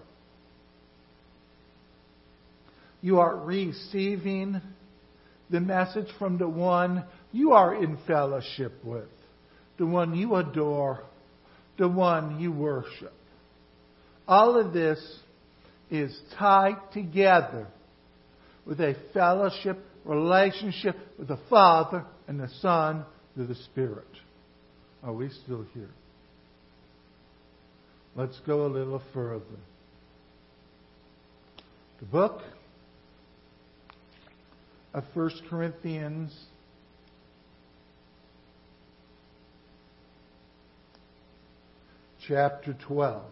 you 3.02 3.20
are 3.20 3.36
receiving 3.38 4.62
the 5.50 5.60
message 5.60 6.08
from 6.18 6.38
the 6.38 6.50
one 6.50 7.06
you 7.32 7.52
are 7.54 7.76
in 7.76 7.98
fellowship 8.08 8.74
with, 8.84 9.10
the 9.78 9.86
one 9.86 10.16
you 10.16 10.36
adore, 10.36 11.04
the 11.78 11.88
one 11.88 12.40
you 12.40 12.52
worship. 12.52 13.14
All 14.28 14.60
of 14.60 14.74
this 14.74 15.00
is 15.92 16.18
tied 16.38 16.78
together 16.94 17.68
with 18.66 18.80
a 18.80 18.96
fellowship 19.14 19.78
relationship 20.04 20.96
with 21.18 21.28
the 21.28 21.40
Father 21.50 22.06
and 22.28 22.40
the 22.40 22.50
Son 22.62 23.06
through 23.34 23.48
the 23.48 23.56
Spirit. 23.56 24.08
Are 25.04 25.14
we 25.14 25.30
still 25.44 25.66
here? 25.74 25.90
Let's 28.16 28.40
go 28.48 28.66
a 28.66 28.70
little 28.70 29.02
further. 29.14 29.44
The 32.00 32.06
book 32.06 32.42
of 34.94 35.04
1 35.14 35.32
Corinthians 35.50 36.34
chapter 42.28 42.76
12. 42.88 43.24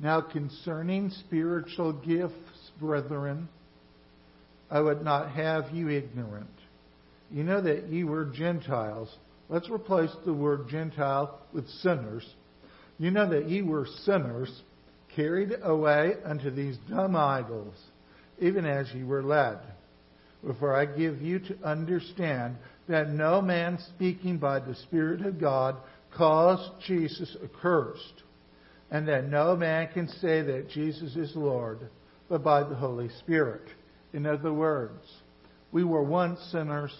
Now, 0.00 0.20
concerning 0.20 1.10
spiritual 1.10 1.92
gifts, 1.92 2.70
brethren, 2.80 3.48
I 4.70 4.80
would 4.80 5.02
not 5.02 5.30
have 5.30 5.70
you 5.72 5.88
ignorant. 5.90 6.50
You 7.30 7.44
know 7.44 7.60
that 7.60 7.88
ye 7.88 8.04
were 8.04 8.24
Gentiles. 8.24 9.14
Let's 9.48 9.70
replace 9.70 10.10
the 10.24 10.32
word 10.32 10.68
Gentile 10.68 11.38
with 11.52 11.68
sinners. 11.68 12.28
You 12.98 13.10
know 13.10 13.28
that 13.30 13.48
ye 13.48 13.62
were 13.62 13.86
sinners, 14.04 14.62
carried 15.14 15.52
away 15.62 16.14
unto 16.24 16.50
these 16.50 16.76
dumb 16.88 17.14
idols, 17.14 17.74
even 18.40 18.64
as 18.64 18.92
ye 18.94 19.04
were 19.04 19.22
led. 19.22 19.58
Before 20.44 20.74
I 20.74 20.86
give 20.86 21.22
you 21.22 21.38
to 21.38 21.58
understand 21.62 22.56
that 22.88 23.10
no 23.10 23.40
man 23.40 23.78
speaking 23.94 24.38
by 24.38 24.58
the 24.58 24.74
Spirit 24.74 25.24
of 25.24 25.40
God 25.40 25.76
calls 26.16 26.70
Jesus 26.86 27.36
accursed 27.42 28.22
and 28.90 29.08
that 29.08 29.28
no 29.28 29.56
man 29.56 29.88
can 29.92 30.08
say 30.08 30.42
that 30.42 30.68
Jesus 30.70 31.16
is 31.16 31.34
Lord 31.34 31.88
but 32.28 32.44
by 32.44 32.62
the 32.62 32.74
Holy 32.74 33.08
Spirit. 33.20 33.62
In 34.12 34.26
other 34.26 34.52
words, 34.52 35.02
we 35.70 35.84
were 35.84 36.02
once 36.02 36.38
sinners. 36.50 36.94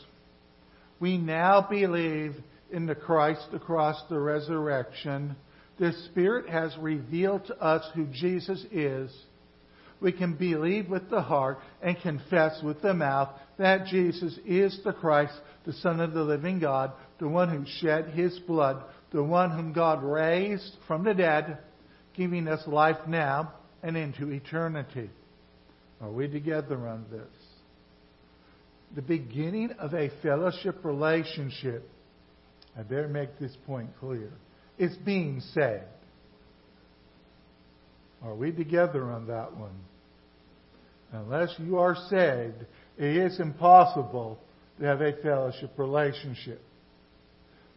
We 1.00 1.18
now 1.18 1.66
believe 1.68 2.34
in 2.70 2.86
the 2.86 2.94
Christ 2.94 3.46
across 3.52 4.02
the 4.08 4.18
resurrection. 4.18 5.36
The 5.78 5.92
Spirit 6.06 6.48
has 6.48 6.74
revealed 6.78 7.46
to 7.46 7.56
us 7.56 7.84
who 7.94 8.06
Jesus 8.06 8.64
is. 8.72 9.10
we 10.02 10.12
can 10.12 10.34
believe 10.34 10.90
with 10.90 11.08
the 11.10 11.22
heart 11.22 11.58
and 11.80 11.96
confess 12.00 12.60
with 12.62 12.82
the 12.82 12.92
mouth 12.92 13.28
that 13.58 13.86
Jesus 13.86 14.36
is 14.44 14.78
the 14.84 14.92
Christ, 14.92 15.34
the 15.64 15.72
Son 15.74 16.00
of 16.00 16.12
the 16.12 16.22
living 16.22 16.58
God, 16.58 16.92
the 17.20 17.28
one 17.28 17.48
who 17.48 17.64
shed 17.80 18.08
his 18.08 18.38
blood, 18.40 18.82
the 19.12 19.22
one 19.22 19.50
whom 19.50 19.72
God 19.72 20.02
raised 20.02 20.76
from 20.86 21.04
the 21.04 21.14
dead, 21.14 21.58
giving 22.14 22.48
us 22.48 22.66
life 22.66 22.96
now 23.06 23.52
and 23.82 23.96
into 23.96 24.30
eternity. 24.30 25.10
Are 26.00 26.10
we 26.10 26.28
together 26.28 26.88
on 26.88 27.04
this? 27.10 27.20
The 28.94 29.02
beginning 29.02 29.72
of 29.78 29.94
a 29.94 30.10
fellowship 30.22 30.84
relationship, 30.84 31.88
I 32.76 32.82
better 32.82 33.08
make 33.08 33.38
this 33.38 33.56
point 33.66 33.90
clear, 34.00 34.32
is 34.78 34.96
being 34.96 35.40
saved. 35.40 35.84
Are 38.22 38.34
we 38.34 38.52
together 38.52 39.10
on 39.10 39.26
that 39.28 39.56
one? 39.56 39.78
Unless 41.12 41.54
you 41.58 41.78
are 41.78 41.96
saved, 42.08 42.64
it 42.98 43.16
is 43.16 43.38
impossible 43.40 44.38
to 44.78 44.86
have 44.86 45.00
a 45.00 45.12
fellowship 45.22 45.70
relationship. 45.76 46.62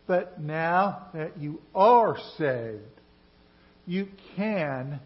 But 0.07 0.39
now 0.39 1.07
that 1.13 1.37
you 1.39 1.61
are 1.73 2.17
saved, 2.37 2.81
you 3.85 4.07
can 4.35 4.99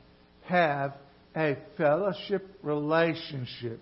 have 0.45 0.93
a 1.35 1.57
fellowship 1.77 2.47
relationship 2.63 3.79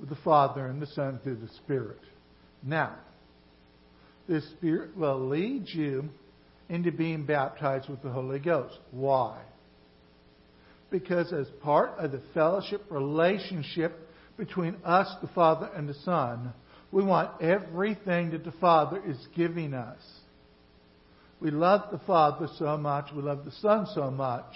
with 0.00 0.08
the 0.08 0.16
Father 0.16 0.66
and 0.66 0.80
the 0.80 0.86
Son 0.86 1.20
through 1.22 1.36
the 1.36 1.48
Spirit. 1.64 2.00
Now, 2.62 2.96
the 4.28 4.40
Spirit 4.56 4.96
will 4.96 5.28
lead 5.28 5.68
you 5.68 6.08
into 6.68 6.92
being 6.92 7.24
baptized 7.24 7.88
with 7.88 8.02
the 8.02 8.10
Holy 8.10 8.38
Ghost. 8.38 8.78
Why? 8.90 9.40
Because 10.90 11.32
as 11.32 11.48
part 11.62 11.98
of 11.98 12.12
the 12.12 12.22
fellowship 12.34 12.84
relationship 12.90 14.08
between 14.36 14.76
us, 14.84 15.08
the 15.20 15.28
Father, 15.28 15.70
and 15.74 15.88
the 15.88 15.94
Son, 15.94 16.52
we 16.90 17.02
want 17.02 17.42
everything 17.42 18.30
that 18.30 18.44
the 18.44 18.52
Father 18.52 19.02
is 19.06 19.18
giving 19.36 19.74
us. 19.74 20.00
We 21.40 21.50
love 21.50 21.90
the 21.92 22.00
Father 22.06 22.48
so 22.58 22.76
much, 22.76 23.12
we 23.14 23.22
love 23.22 23.44
the 23.44 23.52
Son 23.52 23.86
so 23.94 24.10
much, 24.10 24.52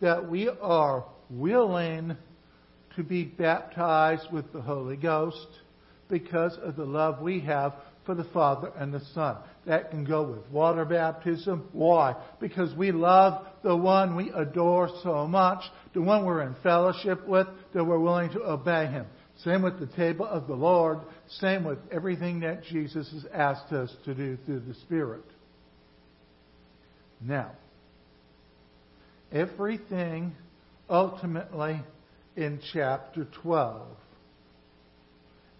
that 0.00 0.28
we 0.28 0.48
are 0.48 1.04
willing 1.28 2.16
to 2.96 3.02
be 3.02 3.24
baptized 3.24 4.30
with 4.32 4.52
the 4.52 4.60
Holy 4.60 4.96
Ghost 4.96 5.46
because 6.08 6.56
of 6.62 6.76
the 6.76 6.84
love 6.84 7.20
we 7.20 7.40
have 7.40 7.74
for 8.04 8.14
the 8.14 8.24
Father 8.24 8.72
and 8.76 8.92
the 8.92 9.02
Son. 9.14 9.36
That 9.66 9.90
can 9.90 10.04
go 10.04 10.22
with 10.22 10.50
water 10.50 10.84
baptism. 10.84 11.68
Why? 11.72 12.16
Because 12.40 12.74
we 12.74 12.92
love 12.92 13.46
the 13.62 13.76
one 13.76 14.16
we 14.16 14.30
adore 14.30 14.90
so 15.02 15.26
much, 15.26 15.62
the 15.94 16.02
one 16.02 16.24
we're 16.24 16.42
in 16.42 16.56
fellowship 16.62 17.26
with, 17.26 17.46
that 17.74 17.84
we're 17.84 17.98
willing 17.98 18.30
to 18.30 18.42
obey 18.42 18.86
him. 18.86 19.06
Same 19.44 19.62
with 19.62 19.80
the 19.80 19.86
table 19.96 20.26
of 20.26 20.46
the 20.46 20.54
Lord. 20.54 20.98
Same 21.38 21.64
with 21.64 21.78
everything 21.90 22.40
that 22.40 22.64
Jesus 22.64 23.10
has 23.12 23.24
asked 23.32 23.72
us 23.72 23.90
to 24.04 24.14
do 24.14 24.36
through 24.44 24.60
the 24.60 24.74
Spirit. 24.74 25.24
Now, 27.22 27.52
everything 29.32 30.32
ultimately 30.88 31.80
in 32.36 32.60
chapter 32.72 33.26
12, 33.42 33.86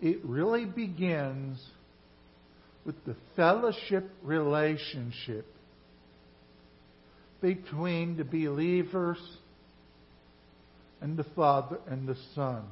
it 0.01 0.19
really 0.25 0.65
begins 0.65 1.63
with 2.85 3.03
the 3.05 3.17
fellowship 3.37 4.11
relationship 4.23 5.47
between 7.41 8.17
the 8.17 8.25
believers 8.25 9.19
and 11.01 11.17
the 11.17 11.25
Father 11.35 11.79
and 11.89 12.07
the 12.07 12.17
Son. 12.35 12.65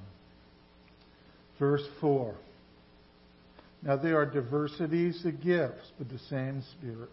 Verse 1.59 1.87
4. 2.01 2.35
Now 3.83 3.97
there 3.97 4.19
are 4.19 4.27
diversities 4.27 5.25
of 5.25 5.43
gifts, 5.43 5.91
but 5.99 6.09
the 6.09 6.19
same 6.31 6.63
Spirit. 6.79 7.11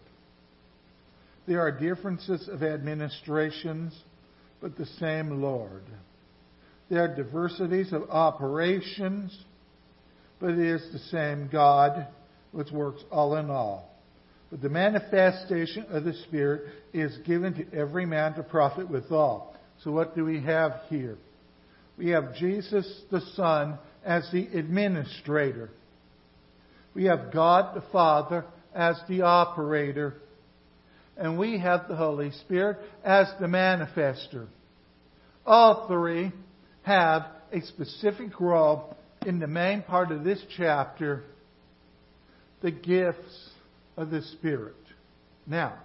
There 1.46 1.60
are 1.60 1.70
differences 1.70 2.48
of 2.48 2.62
administrations, 2.62 3.96
but 4.60 4.76
the 4.76 4.86
same 4.98 5.42
Lord. 5.42 5.84
There 6.90 7.04
are 7.04 7.14
diversities 7.14 7.92
of 7.92 8.10
operations, 8.10 9.36
but 10.40 10.50
it 10.50 10.58
is 10.58 10.92
the 10.92 10.98
same 11.10 11.48
God 11.50 12.06
which 12.52 12.70
works 12.70 13.02
all 13.10 13.36
in 13.36 13.50
all. 13.50 13.90
But 14.50 14.62
the 14.62 14.68
manifestation 14.68 15.86
of 15.90 16.04
the 16.04 16.14
Spirit 16.28 16.72
is 16.92 17.16
given 17.26 17.54
to 17.54 17.76
every 17.76 18.06
man 18.06 18.34
to 18.34 18.42
profit 18.42 18.88
withal. 18.88 19.54
So 19.82 19.90
what 19.90 20.14
do 20.14 20.24
we 20.24 20.40
have 20.42 20.72
here? 20.88 21.16
We 21.98 22.10
have 22.10 22.34
Jesus 22.36 23.02
the 23.10 23.20
Son 23.34 23.78
as 24.06 24.26
the 24.32 24.46
administrator. 24.56 25.68
We 26.94 27.04
have 27.04 27.32
God 27.32 27.74
the 27.74 27.84
Father 27.92 28.46
as 28.74 28.98
the 29.08 29.22
operator. 29.22 30.14
And 31.16 31.38
we 31.38 31.58
have 31.58 31.88
the 31.88 31.96
Holy 31.96 32.30
Spirit 32.30 32.78
as 33.04 33.26
the 33.40 33.46
manifester. 33.46 34.46
All 35.44 35.88
three 35.88 36.32
have 36.82 37.26
a 37.52 37.60
specific 37.62 38.40
role 38.40 38.96
in 39.26 39.40
the 39.40 39.46
main 39.46 39.82
part 39.82 40.12
of 40.12 40.24
this 40.24 40.40
chapter 40.56 41.24
the 42.62 42.70
gifts 42.70 43.50
of 43.96 44.10
the 44.10 44.22
Spirit. 44.22 44.74
Now, 45.46 45.78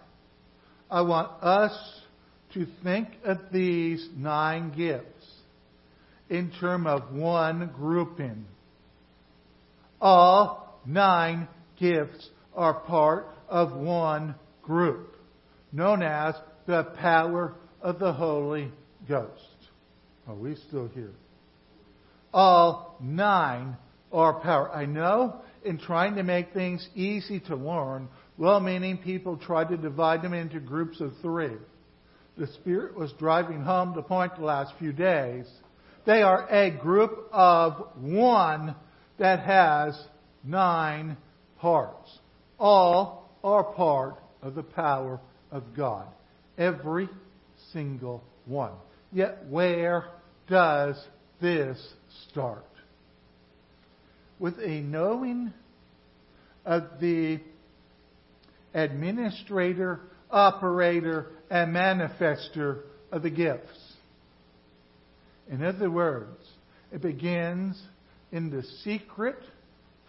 I 0.90 1.02
want 1.02 1.32
us 1.44 1.78
to 2.54 2.66
think 2.84 3.10
of 3.24 3.38
these 3.52 4.08
nine 4.16 4.74
gifts 4.76 5.11
in 6.32 6.50
terms 6.50 6.88
of 6.88 7.14
one 7.14 7.70
grouping. 7.76 8.46
All 10.00 10.80
nine 10.86 11.48
gifts 11.78 12.30
are 12.56 12.74
part 12.74 13.28
of 13.50 13.74
one 13.74 14.36
group, 14.64 15.18
known 15.74 16.02
as 16.02 16.34
the 16.66 16.86
power 17.02 17.54
of 17.82 18.00
the 18.00 18.14
Holy 18.14 18.72
Ghost. 19.10 19.42
Are 20.26 20.34
we 20.34 20.56
still 20.56 20.88
here? 20.88 21.12
All 22.34 22.96
nine 23.02 23.76
are 24.14 24.40
power. 24.40 24.72
I 24.72 24.86
know 24.86 25.42
in 25.66 25.80
trying 25.80 26.16
to 26.16 26.24
make 26.24 26.54
things 26.54 26.88
easy 26.96 27.42
to 27.42 27.58
learn, 27.58 28.08
well 28.38 28.62
meaning 28.62 28.98
people 29.00 29.36
try 29.36 29.66
to 29.66 29.76
divide 29.76 30.22
them 30.22 30.34
into 30.34 30.62
groups 30.62 31.02
of 31.02 31.12
three. 31.22 31.58
The 32.38 32.48
Spirit 32.48 32.96
was 32.96 33.12
driving 33.20 33.62
home 33.64 33.94
the 33.94 34.02
point 34.02 34.38
the 34.38 34.46
last 34.46 34.72
few 34.80 34.94
days. 34.94 35.46
They 36.06 36.22
are 36.22 36.48
a 36.50 36.72
group 36.72 37.30
of 37.32 37.88
one 38.00 38.76
that 39.20 39.40
has 39.42 40.00
nine 40.44 41.18
parts. 41.60 42.10
All 42.60 43.30
are 43.44 43.64
part 43.64 44.16
of 44.42 44.56
the 44.56 44.64
power 44.64 45.20
of 45.52 45.64
God. 45.76 46.08
Every 46.58 47.10
single 47.72 48.24
one. 48.46 48.74
Yet 49.12 49.46
where 49.50 50.06
does 50.48 50.96
this 51.40 51.78
start? 52.30 52.66
with 54.42 54.58
a 54.58 54.82
knowing 54.82 55.54
of 56.66 56.84
the 57.00 57.40
administrator, 58.74 60.02
operator, 60.32 61.28
and 61.52 61.74
manifester 61.74 62.82
of 63.12 63.22
the 63.22 63.30
gifts. 63.30 63.80
In 65.52 65.64
other 65.64 65.92
words, 65.92 66.48
it 66.92 67.02
begins 67.02 67.80
in 68.32 68.50
the 68.50 68.64
secret 68.84 69.38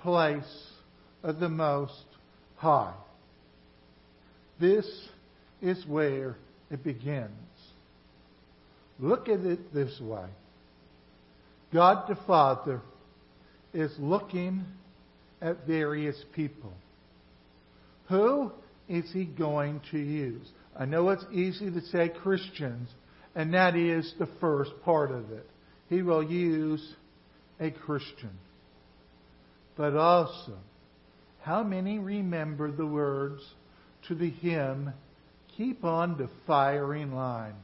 place 0.01 0.71
of 1.23 1.41
the 1.41 1.49
Most 1.49 2.05
High. 2.57 2.95
This 4.61 4.87
is 5.61 5.85
where 5.87 6.37
it 6.71 6.85
begins. 6.85 7.31
Look 9.01 9.29
at 9.29 9.41
it 9.41 9.75
this 9.75 10.01
way 10.01 10.27
God 11.73 12.09
the 12.09 12.19
Father 12.27 12.81
is 13.75 13.91
looking 13.99 14.65
at 15.41 15.67
various 15.67 16.17
people. 16.35 16.73
Who 18.09 18.53
is 18.89 19.11
he 19.13 19.25
going 19.25 19.81
to 19.91 19.99
use? 19.99 20.47
I 20.79 20.85
know 20.85 21.11
it's 21.11 21.25
easy 21.33 21.71
to 21.71 21.81
say 21.87 22.11
Christians, 22.11 22.89
and 23.35 23.55
that 23.55 23.77
is 23.77 24.13
the 24.19 24.29
first 24.41 24.71
part 24.85 25.11
of 25.11 25.31
it. 25.31 25.47
He 25.89 26.03
will 26.03 26.23
use 26.23 26.95
a 27.61 27.71
Christian. 27.71 28.39
But 29.77 29.97
also, 29.97 30.59
how 31.41 31.63
many 31.63 31.99
remember 31.99 32.71
the 32.71 32.87
words 32.87 33.43
to 34.09 34.15
the 34.15 34.31
hymn, 34.31 34.93
Keep 35.57 35.85
on 35.85 36.17
the 36.17 36.31
firing 36.47 37.15
line? 37.15 37.57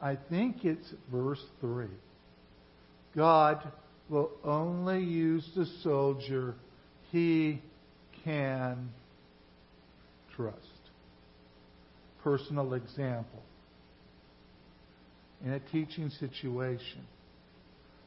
I 0.00 0.16
think 0.16 0.64
it's 0.64 0.88
verse 1.12 1.42
3. 1.60 1.86
God 3.14 3.60
will 4.08 4.30
only 4.44 5.02
use 5.02 5.48
the 5.56 5.66
soldier 5.82 6.54
he 7.10 7.60
can 8.24 8.90
trust. 10.36 10.56
Personal 12.22 12.74
example. 12.74 13.42
In 15.44 15.52
a 15.52 15.60
teaching 15.60 16.10
situation. 16.10 17.06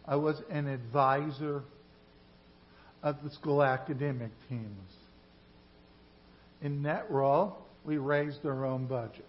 I 0.05 0.15
was 0.15 0.41
an 0.49 0.67
advisor 0.67 1.63
of 3.01 3.17
the 3.23 3.29
school 3.31 3.63
academic 3.63 4.31
teams. 4.49 4.91
In 6.61 6.83
that 6.83 7.09
role, 7.09 7.57
we 7.85 7.97
raised 7.97 8.45
our 8.45 8.65
own 8.65 8.85
budget. 8.85 9.25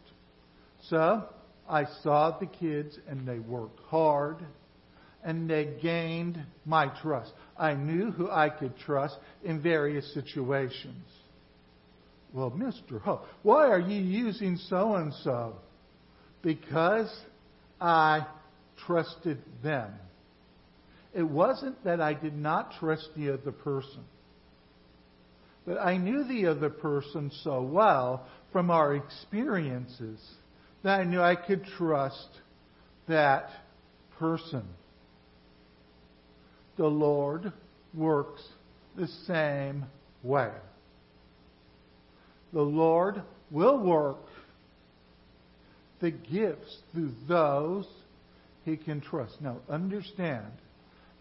So 0.89 1.25
I 1.69 1.87
saw 2.03 2.39
the 2.39 2.47
kids 2.47 2.99
and 3.09 3.27
they 3.27 3.39
worked 3.39 3.81
hard 3.89 4.37
and 5.25 5.49
they 5.49 5.77
gained 5.83 6.39
my 6.65 6.87
trust. 7.01 7.33
I 7.57 7.75
knew 7.75 8.11
who 8.11 8.31
I 8.31 8.51
could 8.51 8.79
trust 8.79 9.17
in 9.43 9.63
various 9.63 10.13
situations. 10.13 11.07
Well, 12.33 12.51
Mr. 12.51 13.01
Ho, 13.03 13.23
why 13.43 13.69
are 13.69 13.81
you 13.81 14.01
using 14.01 14.57
so 14.69 14.97
and 14.97 15.13
so? 15.23 15.55
Because 16.43 17.11
I 17.81 18.27
trusted 18.87 19.39
them. 19.63 19.93
It 21.15 21.23
wasn't 21.23 21.83
that 21.85 22.01
I 22.01 22.15
did 22.15 22.37
not 22.37 22.73
trust 22.79 23.09
the 23.17 23.33
other 23.33 23.53
person, 23.53 24.05
but 25.67 25.79
I 25.79 25.97
knew 25.97 26.25
the 26.25 26.47
other 26.47 26.71
person 26.71 27.31
so 27.43 27.63
well 27.63 28.27
from 28.53 28.71
our 28.71 28.95
experiences 28.95 30.21
that 30.83 31.01
I 31.01 31.05
knew 31.05 31.21
I 31.21 31.37
could 31.37 31.65
trust 31.79 32.29
that 33.09 33.51
person. 34.19 34.65
The 36.77 36.87
Lord 36.87 37.53
works 37.95 38.43
the 38.97 39.09
same 39.27 39.87
way. 40.23 40.51
The 42.53 42.63
Lord 42.63 43.23
will 43.51 43.79
work 43.79 44.19
the 46.05 46.11
gifts 46.11 46.77
through 46.93 47.11
those 47.27 47.87
he 48.67 48.77
can 48.77 49.01
trust. 49.01 49.41
Now, 49.41 49.57
understand, 49.71 50.53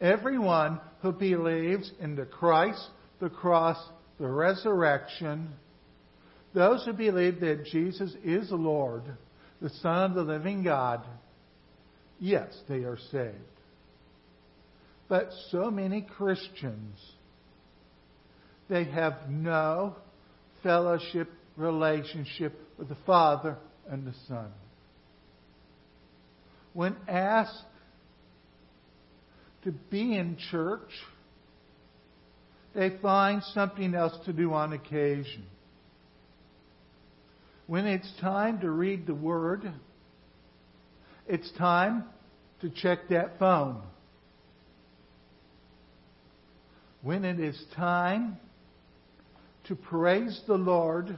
everyone 0.01 0.81
who 1.01 1.13
believes 1.13 1.89
in 2.01 2.17
the 2.17 2.25
Christ, 2.25 2.85
the 3.21 3.29
cross, 3.29 3.77
the 4.19 4.27
resurrection, 4.27 5.47
those 6.53 6.83
who 6.83 6.91
believe 6.91 7.39
that 7.39 7.63
Jesus 7.71 8.13
is 8.25 8.51
Lord, 8.51 9.03
the 9.61 9.69
Son 9.69 10.11
of 10.11 10.15
the 10.15 10.23
living 10.23 10.63
God, 10.63 11.01
yes, 12.19 12.49
they 12.67 12.83
are 12.83 12.99
saved. 13.09 13.37
But 15.07 15.29
so 15.49 15.71
many 15.71 16.01
Christians, 16.01 16.99
they 18.67 18.83
have 18.83 19.29
no 19.29 19.95
fellowship 20.61 21.29
relationship 21.55 22.59
with 22.77 22.89
the 22.89 22.97
Father 23.05 23.55
and 23.89 24.05
the 24.05 24.13
Son. 24.27 24.51
When 26.73 26.95
asked 27.07 27.63
to 29.63 29.71
be 29.71 30.17
in 30.17 30.37
church, 30.51 30.89
they 32.73 32.97
find 33.01 33.43
something 33.53 33.93
else 33.93 34.13
to 34.25 34.33
do 34.33 34.53
on 34.53 34.73
occasion. 34.73 35.45
When 37.67 37.85
it's 37.85 38.11
time 38.19 38.59
to 38.61 38.69
read 38.69 39.07
the 39.07 39.13
Word, 39.13 39.71
it's 41.27 41.49
time 41.57 42.05
to 42.61 42.69
check 42.69 43.09
that 43.09 43.39
phone. 43.39 43.81
When 47.01 47.23
it 47.23 47.39
is 47.39 47.61
time 47.75 48.37
to 49.65 49.75
praise 49.75 50.41
the 50.47 50.55
Lord, 50.55 51.17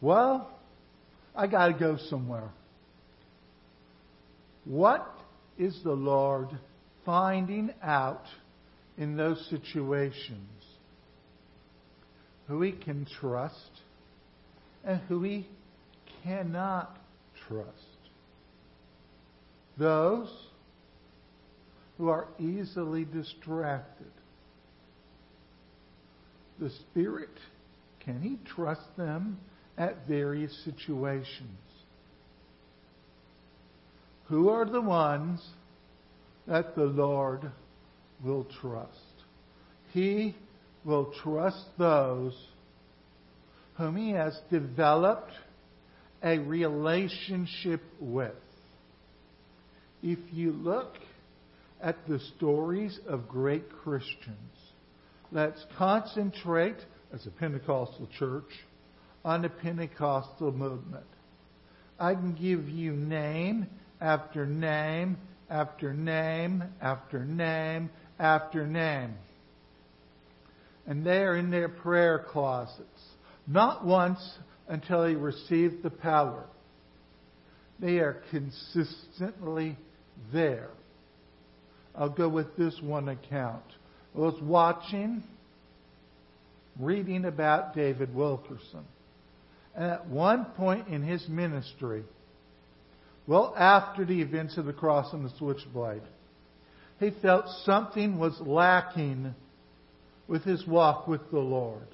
well, 0.00 0.50
I 1.34 1.46
got 1.46 1.68
to 1.68 1.74
go 1.74 1.98
somewhere. 2.08 2.50
What 4.70 5.18
is 5.58 5.76
the 5.82 5.90
Lord 5.90 6.48
finding 7.04 7.70
out 7.82 8.22
in 8.96 9.16
those 9.16 9.44
situations? 9.50 10.62
Who 12.46 12.62
he 12.62 12.70
can 12.70 13.04
trust 13.20 13.80
and 14.84 15.00
who 15.08 15.24
he 15.24 15.48
cannot 16.22 16.96
trust. 17.48 17.68
Those 19.76 20.32
who 21.98 22.08
are 22.08 22.28
easily 22.38 23.04
distracted. 23.04 24.12
The 26.60 26.70
Spirit, 26.70 27.40
can 28.04 28.22
he 28.22 28.38
trust 28.54 28.96
them 28.96 29.40
at 29.76 30.06
various 30.06 30.56
situations? 30.64 31.58
Who 34.30 34.48
are 34.48 34.64
the 34.64 34.80
ones 34.80 35.44
that 36.46 36.76
the 36.76 36.84
Lord 36.84 37.50
will 38.24 38.46
trust? 38.60 38.94
He 39.92 40.36
will 40.84 41.12
trust 41.24 41.64
those 41.76 42.32
whom 43.74 43.96
he 43.96 44.12
has 44.12 44.38
developed 44.48 45.32
a 46.22 46.38
relationship 46.38 47.82
with. 47.98 48.32
If 50.00 50.20
you 50.32 50.52
look 50.52 50.94
at 51.82 51.96
the 52.06 52.20
stories 52.36 53.00
of 53.08 53.28
great 53.28 53.68
Christians, 53.82 54.36
let's 55.32 55.64
concentrate 55.76 56.76
as 57.12 57.26
a 57.26 57.30
Pentecostal 57.30 58.08
church 58.16 58.50
on 59.24 59.42
the 59.42 59.48
Pentecostal 59.48 60.52
movement. 60.52 61.06
I 61.98 62.14
can 62.14 62.34
give 62.34 62.68
you 62.68 62.92
name 62.92 63.66
after 64.00 64.46
name 64.46 65.18
after 65.50 65.92
name 65.92 66.64
after 66.80 67.24
name 67.24 67.90
after 68.18 68.66
name. 68.66 69.14
And 70.86 71.04
they 71.04 71.18
are 71.18 71.36
in 71.36 71.50
their 71.50 71.68
prayer 71.68 72.24
closets. 72.30 72.84
Not 73.46 73.84
once 73.84 74.20
until 74.68 75.04
he 75.04 75.14
received 75.14 75.82
the 75.82 75.90
power. 75.90 76.44
They 77.80 77.98
are 77.98 78.22
consistently 78.30 79.76
there. 80.32 80.70
I'll 81.94 82.10
go 82.10 82.28
with 82.28 82.56
this 82.56 82.78
one 82.82 83.08
account. 83.08 83.64
I 84.14 84.18
was 84.18 84.40
watching, 84.42 85.24
reading 86.78 87.24
about 87.24 87.74
David 87.74 88.14
Wilkerson. 88.14 88.84
And 89.74 89.90
at 89.90 90.06
one 90.06 90.44
point 90.56 90.88
in 90.88 91.02
his 91.02 91.26
ministry, 91.28 92.04
well, 93.30 93.54
after 93.56 94.04
the 94.04 94.20
events 94.20 94.56
of 94.56 94.66
the 94.66 94.72
cross 94.72 95.12
and 95.12 95.24
the 95.24 95.36
switchblade, 95.38 96.02
he 96.98 97.10
felt 97.22 97.46
something 97.64 98.18
was 98.18 98.38
lacking 98.40 99.34
with 100.28 100.44
his 100.44 100.66
walk 100.66 101.08
with 101.08 101.30
the 101.30 101.38
Lord 101.38 101.86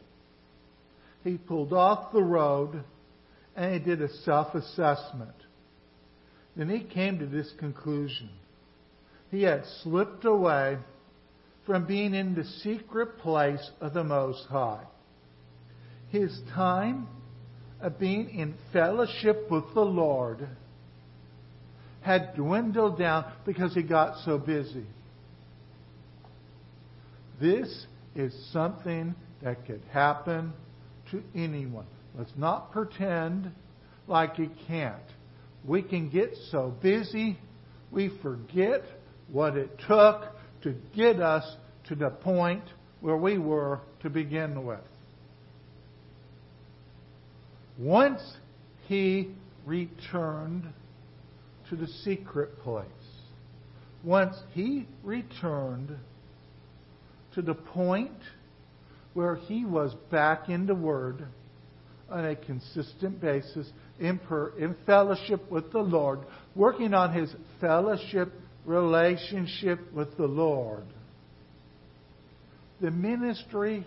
he 1.27 1.37
pulled 1.37 1.73
off 1.73 2.13
the 2.13 2.23
road 2.23 2.85
and 3.57 3.73
he 3.73 3.81
did 3.81 4.01
a 4.01 4.09
self 4.09 4.55
assessment. 4.55 5.35
Then 6.55 6.69
he 6.71 6.81
came 6.81 7.19
to 7.19 7.27
this 7.27 7.53
conclusion. 7.59 8.31
He 9.31 9.43
had 9.43 9.65
slipped 9.83 10.25
away 10.25 10.79
from 11.67 11.87
being 11.87 12.15
in 12.15 12.35
the 12.35 12.45
secret 12.45 13.19
place 13.19 13.71
of 13.81 13.93
the 13.93 14.05
Most 14.05 14.47
High. 14.47 14.85
His 16.11 16.41
time 16.55 17.09
of 17.81 17.99
being 17.99 18.31
in 18.31 18.55
fellowship 18.73 19.51
with 19.51 19.65
the 19.75 19.85
Lord 19.85 20.49
had 22.07 22.37
dwindled 22.37 22.97
down 22.97 23.25
because 23.45 23.75
he 23.75 23.83
got 23.83 24.25
so 24.25 24.39
busy. 24.39 24.87
This 27.41 27.87
is 28.15 28.33
something 28.53 29.13
that 29.43 29.67
could 29.67 29.83
happen 29.91 30.53
to 31.11 31.21
anyone. 31.35 31.87
Let's 32.17 32.31
not 32.37 32.71
pretend 32.71 33.51
like 34.07 34.39
it 34.39 34.51
can't. 34.69 35.03
We 35.65 35.83
can 35.83 36.09
get 36.09 36.37
so 36.53 36.73
busy, 36.81 37.39
we 37.91 38.17
forget 38.23 38.83
what 39.33 39.57
it 39.57 39.77
took 39.89 40.27
to 40.63 40.77
get 40.95 41.21
us 41.21 41.45
to 41.89 41.97
the 41.97 42.11
point 42.11 42.63
where 43.01 43.17
we 43.17 43.37
were 43.37 43.81
to 44.03 44.11
begin 44.11 44.65
with. 44.65 44.79
Once 47.77 48.23
he 48.87 49.35
returned 49.67 50.73
to 51.71 51.77
the 51.77 51.87
secret 52.05 52.61
place, 52.61 52.87
once 54.05 54.37
he 54.53 54.87
returned 55.03 55.97
to 57.35 57.43
the 57.43 57.55
point 57.55 58.13
where 59.15 59.37
he 59.37 59.65
was 59.65 59.95
back 60.11 60.49
in 60.49 60.67
the 60.67 60.75
Word 60.75 61.27
on 62.11 62.25
a 62.25 62.37
consistent 62.37 63.21
basis 63.21 63.71
in, 63.99 64.19
per, 64.19 64.51
in 64.59 64.77
fellowship 64.87 65.51
with 65.51 65.73
the 65.73 65.81
Lord, 65.81 66.21
working 66.55 66.95
on 66.95 67.13
his 67.13 67.35
fellowship 67.61 68.33
relationship 68.65 69.81
with 69.93 70.17
the 70.17 70.27
Lord. 70.27 70.85
The 72.81 72.91
ministry 72.91 73.87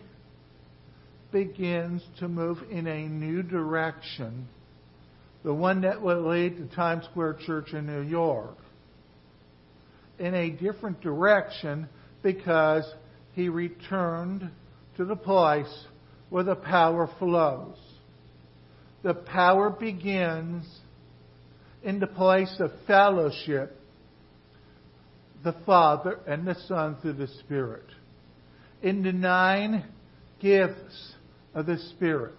begins 1.31 2.01
to 2.19 2.27
move 2.27 2.57
in 2.71 2.87
a 2.87 3.07
new 3.07 3.43
direction 3.43 4.47
the 5.43 5.53
one 5.53 5.81
that 5.81 6.01
would 6.01 6.17
lead 6.17 6.57
to 6.57 6.75
Times 6.75 7.05
Square 7.05 7.37
Church 7.45 7.73
in 7.73 7.85
New 7.85 8.01
York, 8.01 8.57
in 10.17 10.33
a 10.35 10.49
different 10.49 11.01
direction 11.01 11.87
because 12.21 12.83
he 13.33 13.47
returned 13.47 14.49
to 14.97 15.05
the 15.05 15.15
place 15.15 15.85
where 16.29 16.43
the 16.43 16.55
power 16.55 17.09
flows. 17.19 17.77
The 19.01 19.13
power 19.13 19.69
begins 19.69 20.65
in 21.83 21.99
the 21.99 22.07
place 22.07 22.53
of 22.59 22.71
fellowship, 22.85 23.79
the 25.43 25.55
Father 25.65 26.19
and 26.27 26.45
the 26.45 26.55
Son 26.67 26.97
through 27.01 27.13
the 27.13 27.27
Spirit. 27.27 27.85
In 28.81 29.03
the 29.03 29.13
nine 29.13 29.85
gifts 30.41 31.13
of 31.53 31.65
the 31.65 31.77
Spirit, 31.77 32.33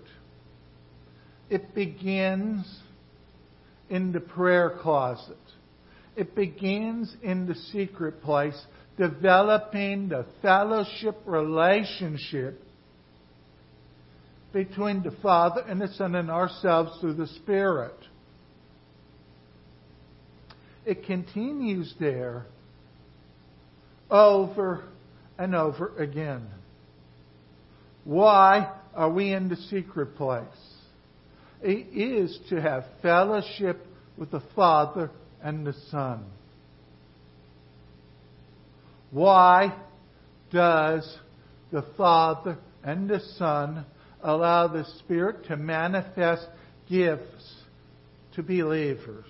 it 1.49 1.75
begins 1.75 2.67
in 3.91 4.13
the 4.13 4.21
prayer 4.21 4.79
closet. 4.81 5.37
It 6.17 6.35
begins 6.35 7.15
in 7.23 7.47
the 7.47 7.55
secret 7.55 8.23
place, 8.23 8.59
developing 8.97 10.09
the 10.09 10.27
fellowship 10.41 11.17
relationship 11.27 12.63
between 14.53 15.03
the 15.03 15.13
Father 15.23 15.63
and 15.67 15.81
the 15.81 15.89
Son 15.89 16.15
and 16.15 16.31
ourselves 16.31 16.99
through 17.01 17.15
the 17.15 17.27
Spirit. 17.27 17.95
It 20.85 21.05
continues 21.05 21.95
there 22.01 22.47
over 24.11 24.85
and 25.39 25.55
over 25.55 25.97
again. 25.99 26.49
Why 28.05 28.73
are 28.95 29.11
we 29.11 29.33
in 29.33 29.49
the 29.49 29.57
secret 29.57 30.17
place? 30.17 30.70
It 31.63 31.95
is 31.95 32.39
to 32.49 32.61
have 32.61 32.85
fellowship 33.03 33.87
with 34.17 34.31
the 34.31 34.43
Father 34.55 35.11
and 35.43 35.67
the 35.67 35.75
Son. 35.91 36.25
Why 39.11 39.77
does 40.53 41.19
the 41.73 41.85
Father 41.97 42.59
and 42.83 43.09
the 43.09 43.21
Son 43.37 43.85
allow 44.23 44.69
the 44.69 44.85
Spirit 45.01 45.47
to 45.47 45.57
manifest 45.57 46.47
gifts 46.89 47.55
to 48.35 48.43
believers? 48.43 49.27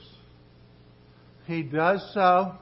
He 1.46 1.62
does 1.62 2.08
so 2.14 2.52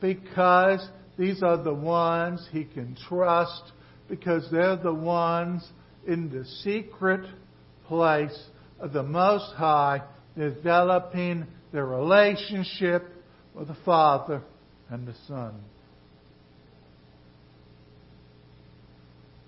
because 0.00 0.86
these 1.18 1.42
are 1.42 1.62
the 1.62 1.74
ones 1.74 2.46
he 2.52 2.64
can 2.64 2.96
trust, 3.08 3.72
because 4.08 4.48
they're 4.50 4.76
the 4.76 4.92
ones 4.92 5.66
in 6.06 6.28
the 6.28 6.44
secret 6.62 7.24
place 7.86 8.38
of 8.78 8.92
the 8.92 9.02
Most 9.02 9.54
High, 9.54 10.02
developing 10.36 11.46
their 11.72 11.86
relationship 11.86 13.04
with 13.54 13.68
the 13.68 13.76
Father 13.84 14.42
and 14.90 15.06
the 15.06 15.14
Son. 15.26 15.54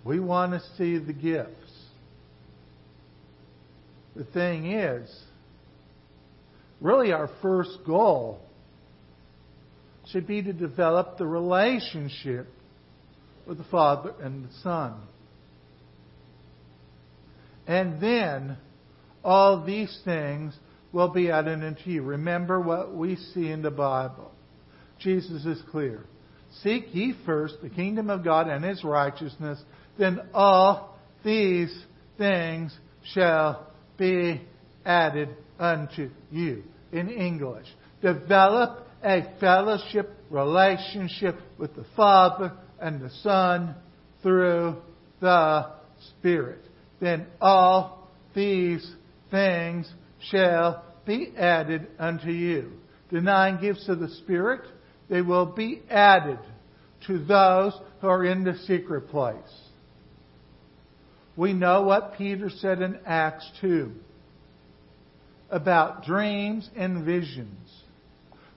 We 0.05 0.21
want 0.21 0.53
to 0.53 0.61
see 0.77 0.99
the 0.99 1.13
gifts. 1.13 1.73
The 4.17 4.25
thing 4.25 4.73
is, 4.73 5.09
really 6.81 7.13
our 7.13 7.29
first 7.43 7.79
goal 7.87 8.41
should 10.11 10.27
be 10.27 10.43
to 10.43 10.53
develop 10.53 11.19
the 11.19 11.27
relationship 11.27 12.47
with 13.47 13.59
the 13.59 13.65
Father 13.65 14.15
and 14.21 14.45
the 14.45 14.53
Son. 14.63 14.95
And 17.67 18.01
then 18.01 18.57
all 19.25 19.65
these 19.65 20.01
things 20.05 20.57
will 20.93 21.09
be 21.09 21.31
added 21.31 21.63
unto 21.63 21.91
you. 21.91 22.03
Remember 22.03 22.61
what 22.61 22.95
we 22.95 23.17
see 23.17 23.51
in 23.51 23.63
the 23.63 23.71
Bible. 23.71 24.33
Jesus 24.99 25.45
is 25.45 25.63
clear. 25.71 26.05
Seek 26.63 26.95
ye 26.95 27.15
first 27.27 27.57
the 27.63 27.69
kingdom 27.69 28.11
of 28.11 28.25
God 28.25 28.49
and 28.49 28.65
his 28.65 28.83
righteousness, 28.83 29.63
then 29.99 30.21
all 30.33 30.99
these 31.25 31.77
things 32.17 32.77
shall 33.13 33.71
be 33.97 34.41
added 34.85 35.29
unto 35.59 36.11
you. 36.31 36.65
In 36.93 37.11
English, 37.11 37.67
develop 38.01 38.87
a 39.05 39.23
fellowship 39.39 40.11
relationship 40.31 41.37
with 41.59 41.75
the 41.77 41.85
Father 41.95 42.53
and 42.81 43.01
the 43.01 43.11
Son 43.23 43.75
through 44.23 44.77
the 45.21 45.67
Spirit. 46.11 46.65
Then 47.01 47.27
all 47.41 48.09
these 48.35 48.91
things 49.31 49.91
shall 50.31 50.85
be 51.07 51.33
added 51.37 51.87
unto 51.99 52.31
you. 52.31 52.73
The 53.11 53.21
nine 53.21 53.61
gifts 53.61 53.89
of 53.89 54.01
the 54.01 54.09
Spirit, 54.09 54.63
they 55.09 55.23
will 55.23 55.47
be 55.47 55.83
added 55.91 56.39
to 57.07 57.19
those 57.25 57.73
who 58.01 58.09
are 58.09 58.25
in 58.25 58.45
the 58.45 58.57
secret 58.67 59.09
place. 59.09 59.37
We 61.37 61.53
know 61.53 61.83
what 61.83 62.15
Peter 62.19 62.51
said 62.51 62.83
in 62.83 62.99
Acts 63.07 63.49
2 63.61 63.93
about 65.51 66.05
dreams 66.05 66.69
and 66.77 67.05
visions. 67.05 67.71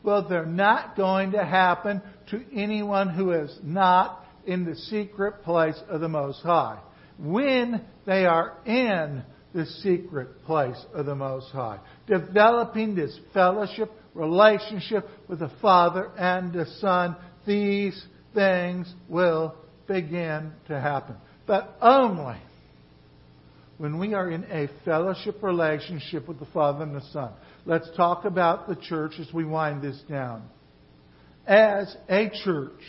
Well, 0.03 0.28
they're 0.28 0.45
not 0.45 0.97
going 0.97 1.32
to 1.34 1.45
happen 1.45 2.01
to 2.32 2.43
anyone 2.53 3.09
who 3.09 3.32
is 3.32 3.55
not 3.63 4.26
in 4.45 4.65
the 4.65 4.76
secret 4.76 5.43
place 5.43 5.80
of 5.88 6.01
the 6.01 6.09
Most 6.09 6.41
High. 6.41 6.80
When 7.19 7.86
they 8.05 8.26
are 8.26 8.57
in 8.65 9.24
the 9.54 9.66
secret 9.66 10.43
place 10.45 10.78
of 10.93 11.06
the 11.06 11.16
Most 11.16 11.52
High, 11.52 11.80
developing 12.08 12.95
this 12.95 13.18
fellowship, 13.34 13.91
relationship 14.14 15.08
with 15.28 15.39
the 15.39 15.52
Father 15.62 16.10
and 16.18 16.54
the 16.54 16.66
Son, 16.80 17.16
these 17.45 18.02
things 18.34 18.93
will 19.10 19.56
begin 19.88 20.52
to 20.68 20.80
happen. 20.80 21.16
But 21.47 21.76
only 21.82 22.38
when 23.82 23.97
we 23.97 24.14
are 24.14 24.30
in 24.30 24.43
a 24.43 24.70
fellowship 24.86 25.41
relationship 25.41 26.28
with 26.28 26.39
the 26.39 26.45
Father 26.54 26.84
and 26.84 26.95
the 26.95 27.02
Son. 27.12 27.32
Let's 27.66 27.89
talk 27.97 28.26
about 28.26 28.68
the 28.68 28.76
church 28.76 29.14
as 29.20 29.34
we 29.34 29.43
wind 29.43 29.82
this 29.82 29.99
down. 30.08 30.43
As 31.47 31.97
a 32.08 32.30
church, 32.43 32.80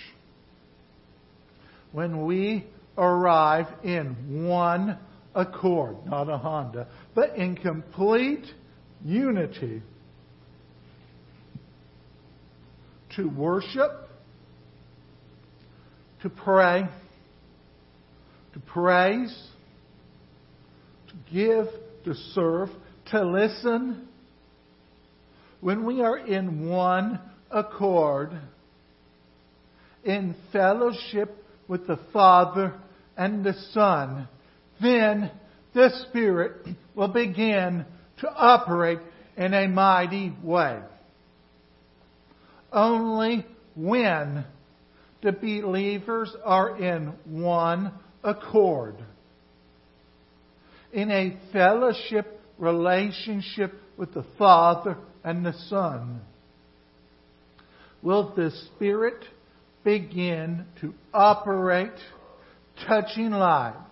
when 1.93 2.27
we 2.27 2.67
arrive 2.99 3.69
in 3.83 4.47
one 4.47 4.99
accord, 5.35 5.97
not 6.07 6.28
a 6.28 6.39
Honda, 6.39 6.89
but 7.14 7.37
in 7.37 7.57
complete 7.57 8.45
unity 9.05 9.83
to 13.16 13.28
worship, 13.28 14.09
to 16.22 16.30
pray, 16.30 16.89
to 18.53 18.61
praise, 18.61 19.49
to 21.09 21.14
give, 21.33 21.66
to 22.05 22.14
serve, 22.35 22.68
to 23.11 23.24
listen. 23.24 24.09
When 25.61 25.85
we 25.85 26.01
are 26.03 26.18
in 26.18 26.68
one 26.68 27.20
accord, 27.51 28.33
in 30.05 30.35
fellowship 30.53 31.37
with 31.68 31.87
the 31.87 31.99
Father 32.12 32.74
and 33.16 33.45
the 33.45 33.55
Son, 33.72 34.28
then 34.83 35.30
this 35.74 36.05
Spirit 36.09 36.66
will 36.95 37.09
begin 37.09 37.85
to 38.20 38.28
operate 38.28 38.99
in 39.37 39.55
a 39.55 39.68
mighty 39.68 40.35
way. 40.43 40.80
Only 42.72 43.47
when 43.74 44.45
the 45.22 45.33
believers 45.33 46.35
are 46.45 46.76
in 46.78 47.14
one 47.24 47.93
accord 48.22 48.97
in 50.93 51.11
a 51.11 51.37
fellowship 51.53 52.41
relationship 52.59 53.72
with 53.97 54.12
the 54.14 54.24
Father 54.39 54.97
and 55.24 55.45
the 55.45 55.55
Son, 55.68 56.20
will 58.03 58.35
the 58.35 58.51
Spirit 58.74 59.24
begin 59.85 60.66
to 60.80 60.93
operate, 61.14 61.93
touching 62.87 63.30
lives, 63.30 63.91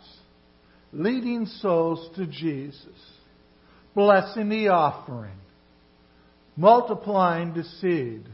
leading 0.92 1.46
souls 1.46 2.08
to 2.16 2.26
Jesus, 2.26 2.84
blessing 3.94 4.48
the 4.48 4.68
offering, 4.68 5.36
multiplying 6.56 7.54
the 7.54 7.64
seed, 7.80 8.24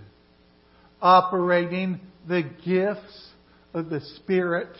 operating 1.00 2.00
the 2.28 2.42
gifts 2.64 3.28
of 3.74 3.90
the 3.90 4.00
Spirit 4.16 4.74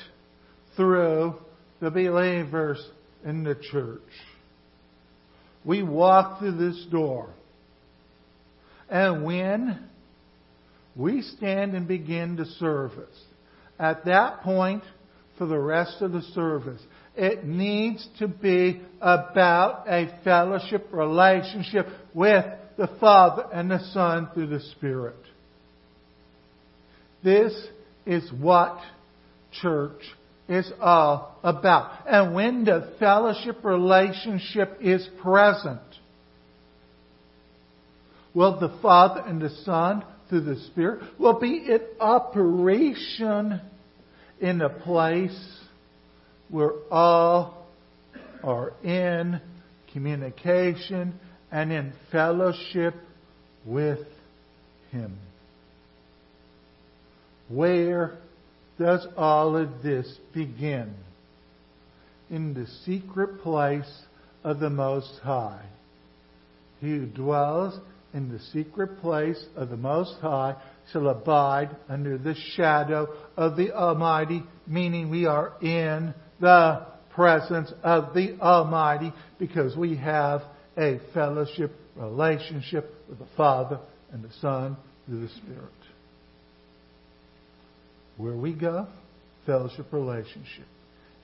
through 0.76 1.34
the 1.80 1.90
believers 1.90 2.84
in 3.24 3.44
the 3.44 3.54
church. 3.70 4.00
We 5.64 5.82
walk 5.82 6.38
through 6.38 6.56
this 6.56 6.86
door. 6.90 7.30
And 8.88 9.24
when 9.24 9.88
we 10.94 11.22
stand 11.22 11.74
and 11.74 11.88
begin 11.88 12.36
the 12.36 12.46
service, 12.46 13.18
at 13.78 14.04
that 14.06 14.42
point, 14.42 14.84
for 15.36 15.46
the 15.46 15.58
rest 15.58 16.00
of 16.00 16.12
the 16.12 16.22
service, 16.22 16.80
It 17.16 17.44
needs 17.44 18.06
to 18.18 18.28
be 18.28 18.82
about 19.00 19.88
a 19.88 20.20
fellowship 20.22 20.88
relationship 20.92 21.86
with 22.12 22.44
the 22.76 22.88
Father 23.00 23.46
and 23.52 23.70
the 23.70 23.80
Son 23.92 24.28
through 24.34 24.48
the 24.48 24.60
Spirit. 24.60 25.16
This 27.24 27.54
is 28.04 28.30
what 28.32 28.78
church 29.62 30.02
is 30.48 30.70
all 30.80 31.38
about. 31.42 32.06
And 32.06 32.34
when 32.34 32.64
the 32.64 32.94
fellowship 32.98 33.64
relationship 33.64 34.78
is 34.80 35.08
present, 35.22 35.80
will 38.34 38.60
the 38.60 38.78
Father 38.82 39.22
and 39.26 39.40
the 39.40 39.50
Son 39.64 40.04
through 40.28 40.42
the 40.42 40.60
Spirit 40.66 41.02
will 41.18 41.40
be 41.40 41.66
in 41.66 41.80
operation 41.98 43.60
in 44.38 44.60
a 44.60 44.68
place 44.68 45.65
where 46.48 46.72
all 46.90 47.66
are 48.42 48.72
in 48.82 49.40
communication 49.92 51.14
and 51.50 51.72
in 51.72 51.92
fellowship 52.12 52.94
with 53.64 54.00
Him. 54.90 55.18
Where 57.48 58.18
does 58.78 59.06
all 59.16 59.56
of 59.56 59.82
this 59.82 60.06
begin? 60.34 60.94
In 62.30 62.54
the 62.54 62.66
secret 62.84 63.40
place 63.42 64.02
of 64.42 64.58
the 64.58 64.70
Most 64.70 65.20
High. 65.22 65.64
He 66.80 66.88
who 66.88 67.06
dwells 67.06 67.78
in 68.12 68.30
the 68.30 68.40
secret 68.52 69.00
place 69.00 69.42
of 69.56 69.70
the 69.70 69.76
Most 69.76 70.14
High 70.20 70.56
shall 70.92 71.08
abide 71.08 71.74
under 71.88 72.18
the 72.18 72.34
shadow 72.54 73.08
of 73.36 73.56
the 73.56 73.72
Almighty, 73.72 74.42
meaning 74.66 75.10
we 75.10 75.26
are 75.26 75.52
in 75.60 76.14
the 76.40 76.86
presence 77.14 77.72
of 77.82 78.14
the 78.14 78.38
Almighty 78.40 79.12
because 79.38 79.76
we 79.76 79.96
have 79.96 80.42
a 80.76 81.00
fellowship 81.14 81.72
relationship 81.96 82.92
with 83.08 83.18
the 83.18 83.26
Father 83.36 83.80
and 84.12 84.22
the 84.22 84.32
Son 84.40 84.76
through 85.06 85.22
the 85.22 85.28
Spirit. 85.28 85.72
Where 88.16 88.36
we 88.36 88.52
go, 88.52 88.86
fellowship 89.46 89.86
relationship. 89.92 90.66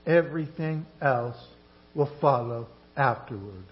Everything 0.05 0.85
else 1.01 1.37
will 1.95 2.11
follow 2.19 2.67
afterward. 2.95 3.63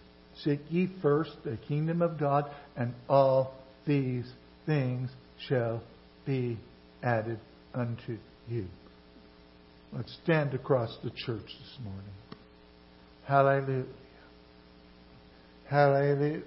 Seek 0.44 0.60
ye 0.70 0.90
first 1.02 1.32
the 1.44 1.58
kingdom 1.68 2.02
of 2.02 2.20
God, 2.20 2.50
and 2.76 2.94
all 3.10 3.54
these 3.86 4.32
things 4.66 5.10
shall 5.48 5.82
be 6.26 6.58
added 7.04 7.40
unto 7.74 8.18
you. 8.48 8.66
Let's 9.94 10.18
stand 10.24 10.54
across 10.54 10.98
the 11.04 11.10
church 11.10 11.46
this 11.46 11.78
morning. 11.84 12.14
Hallelujah. 13.28 13.86
Hallelujah. 15.70 16.42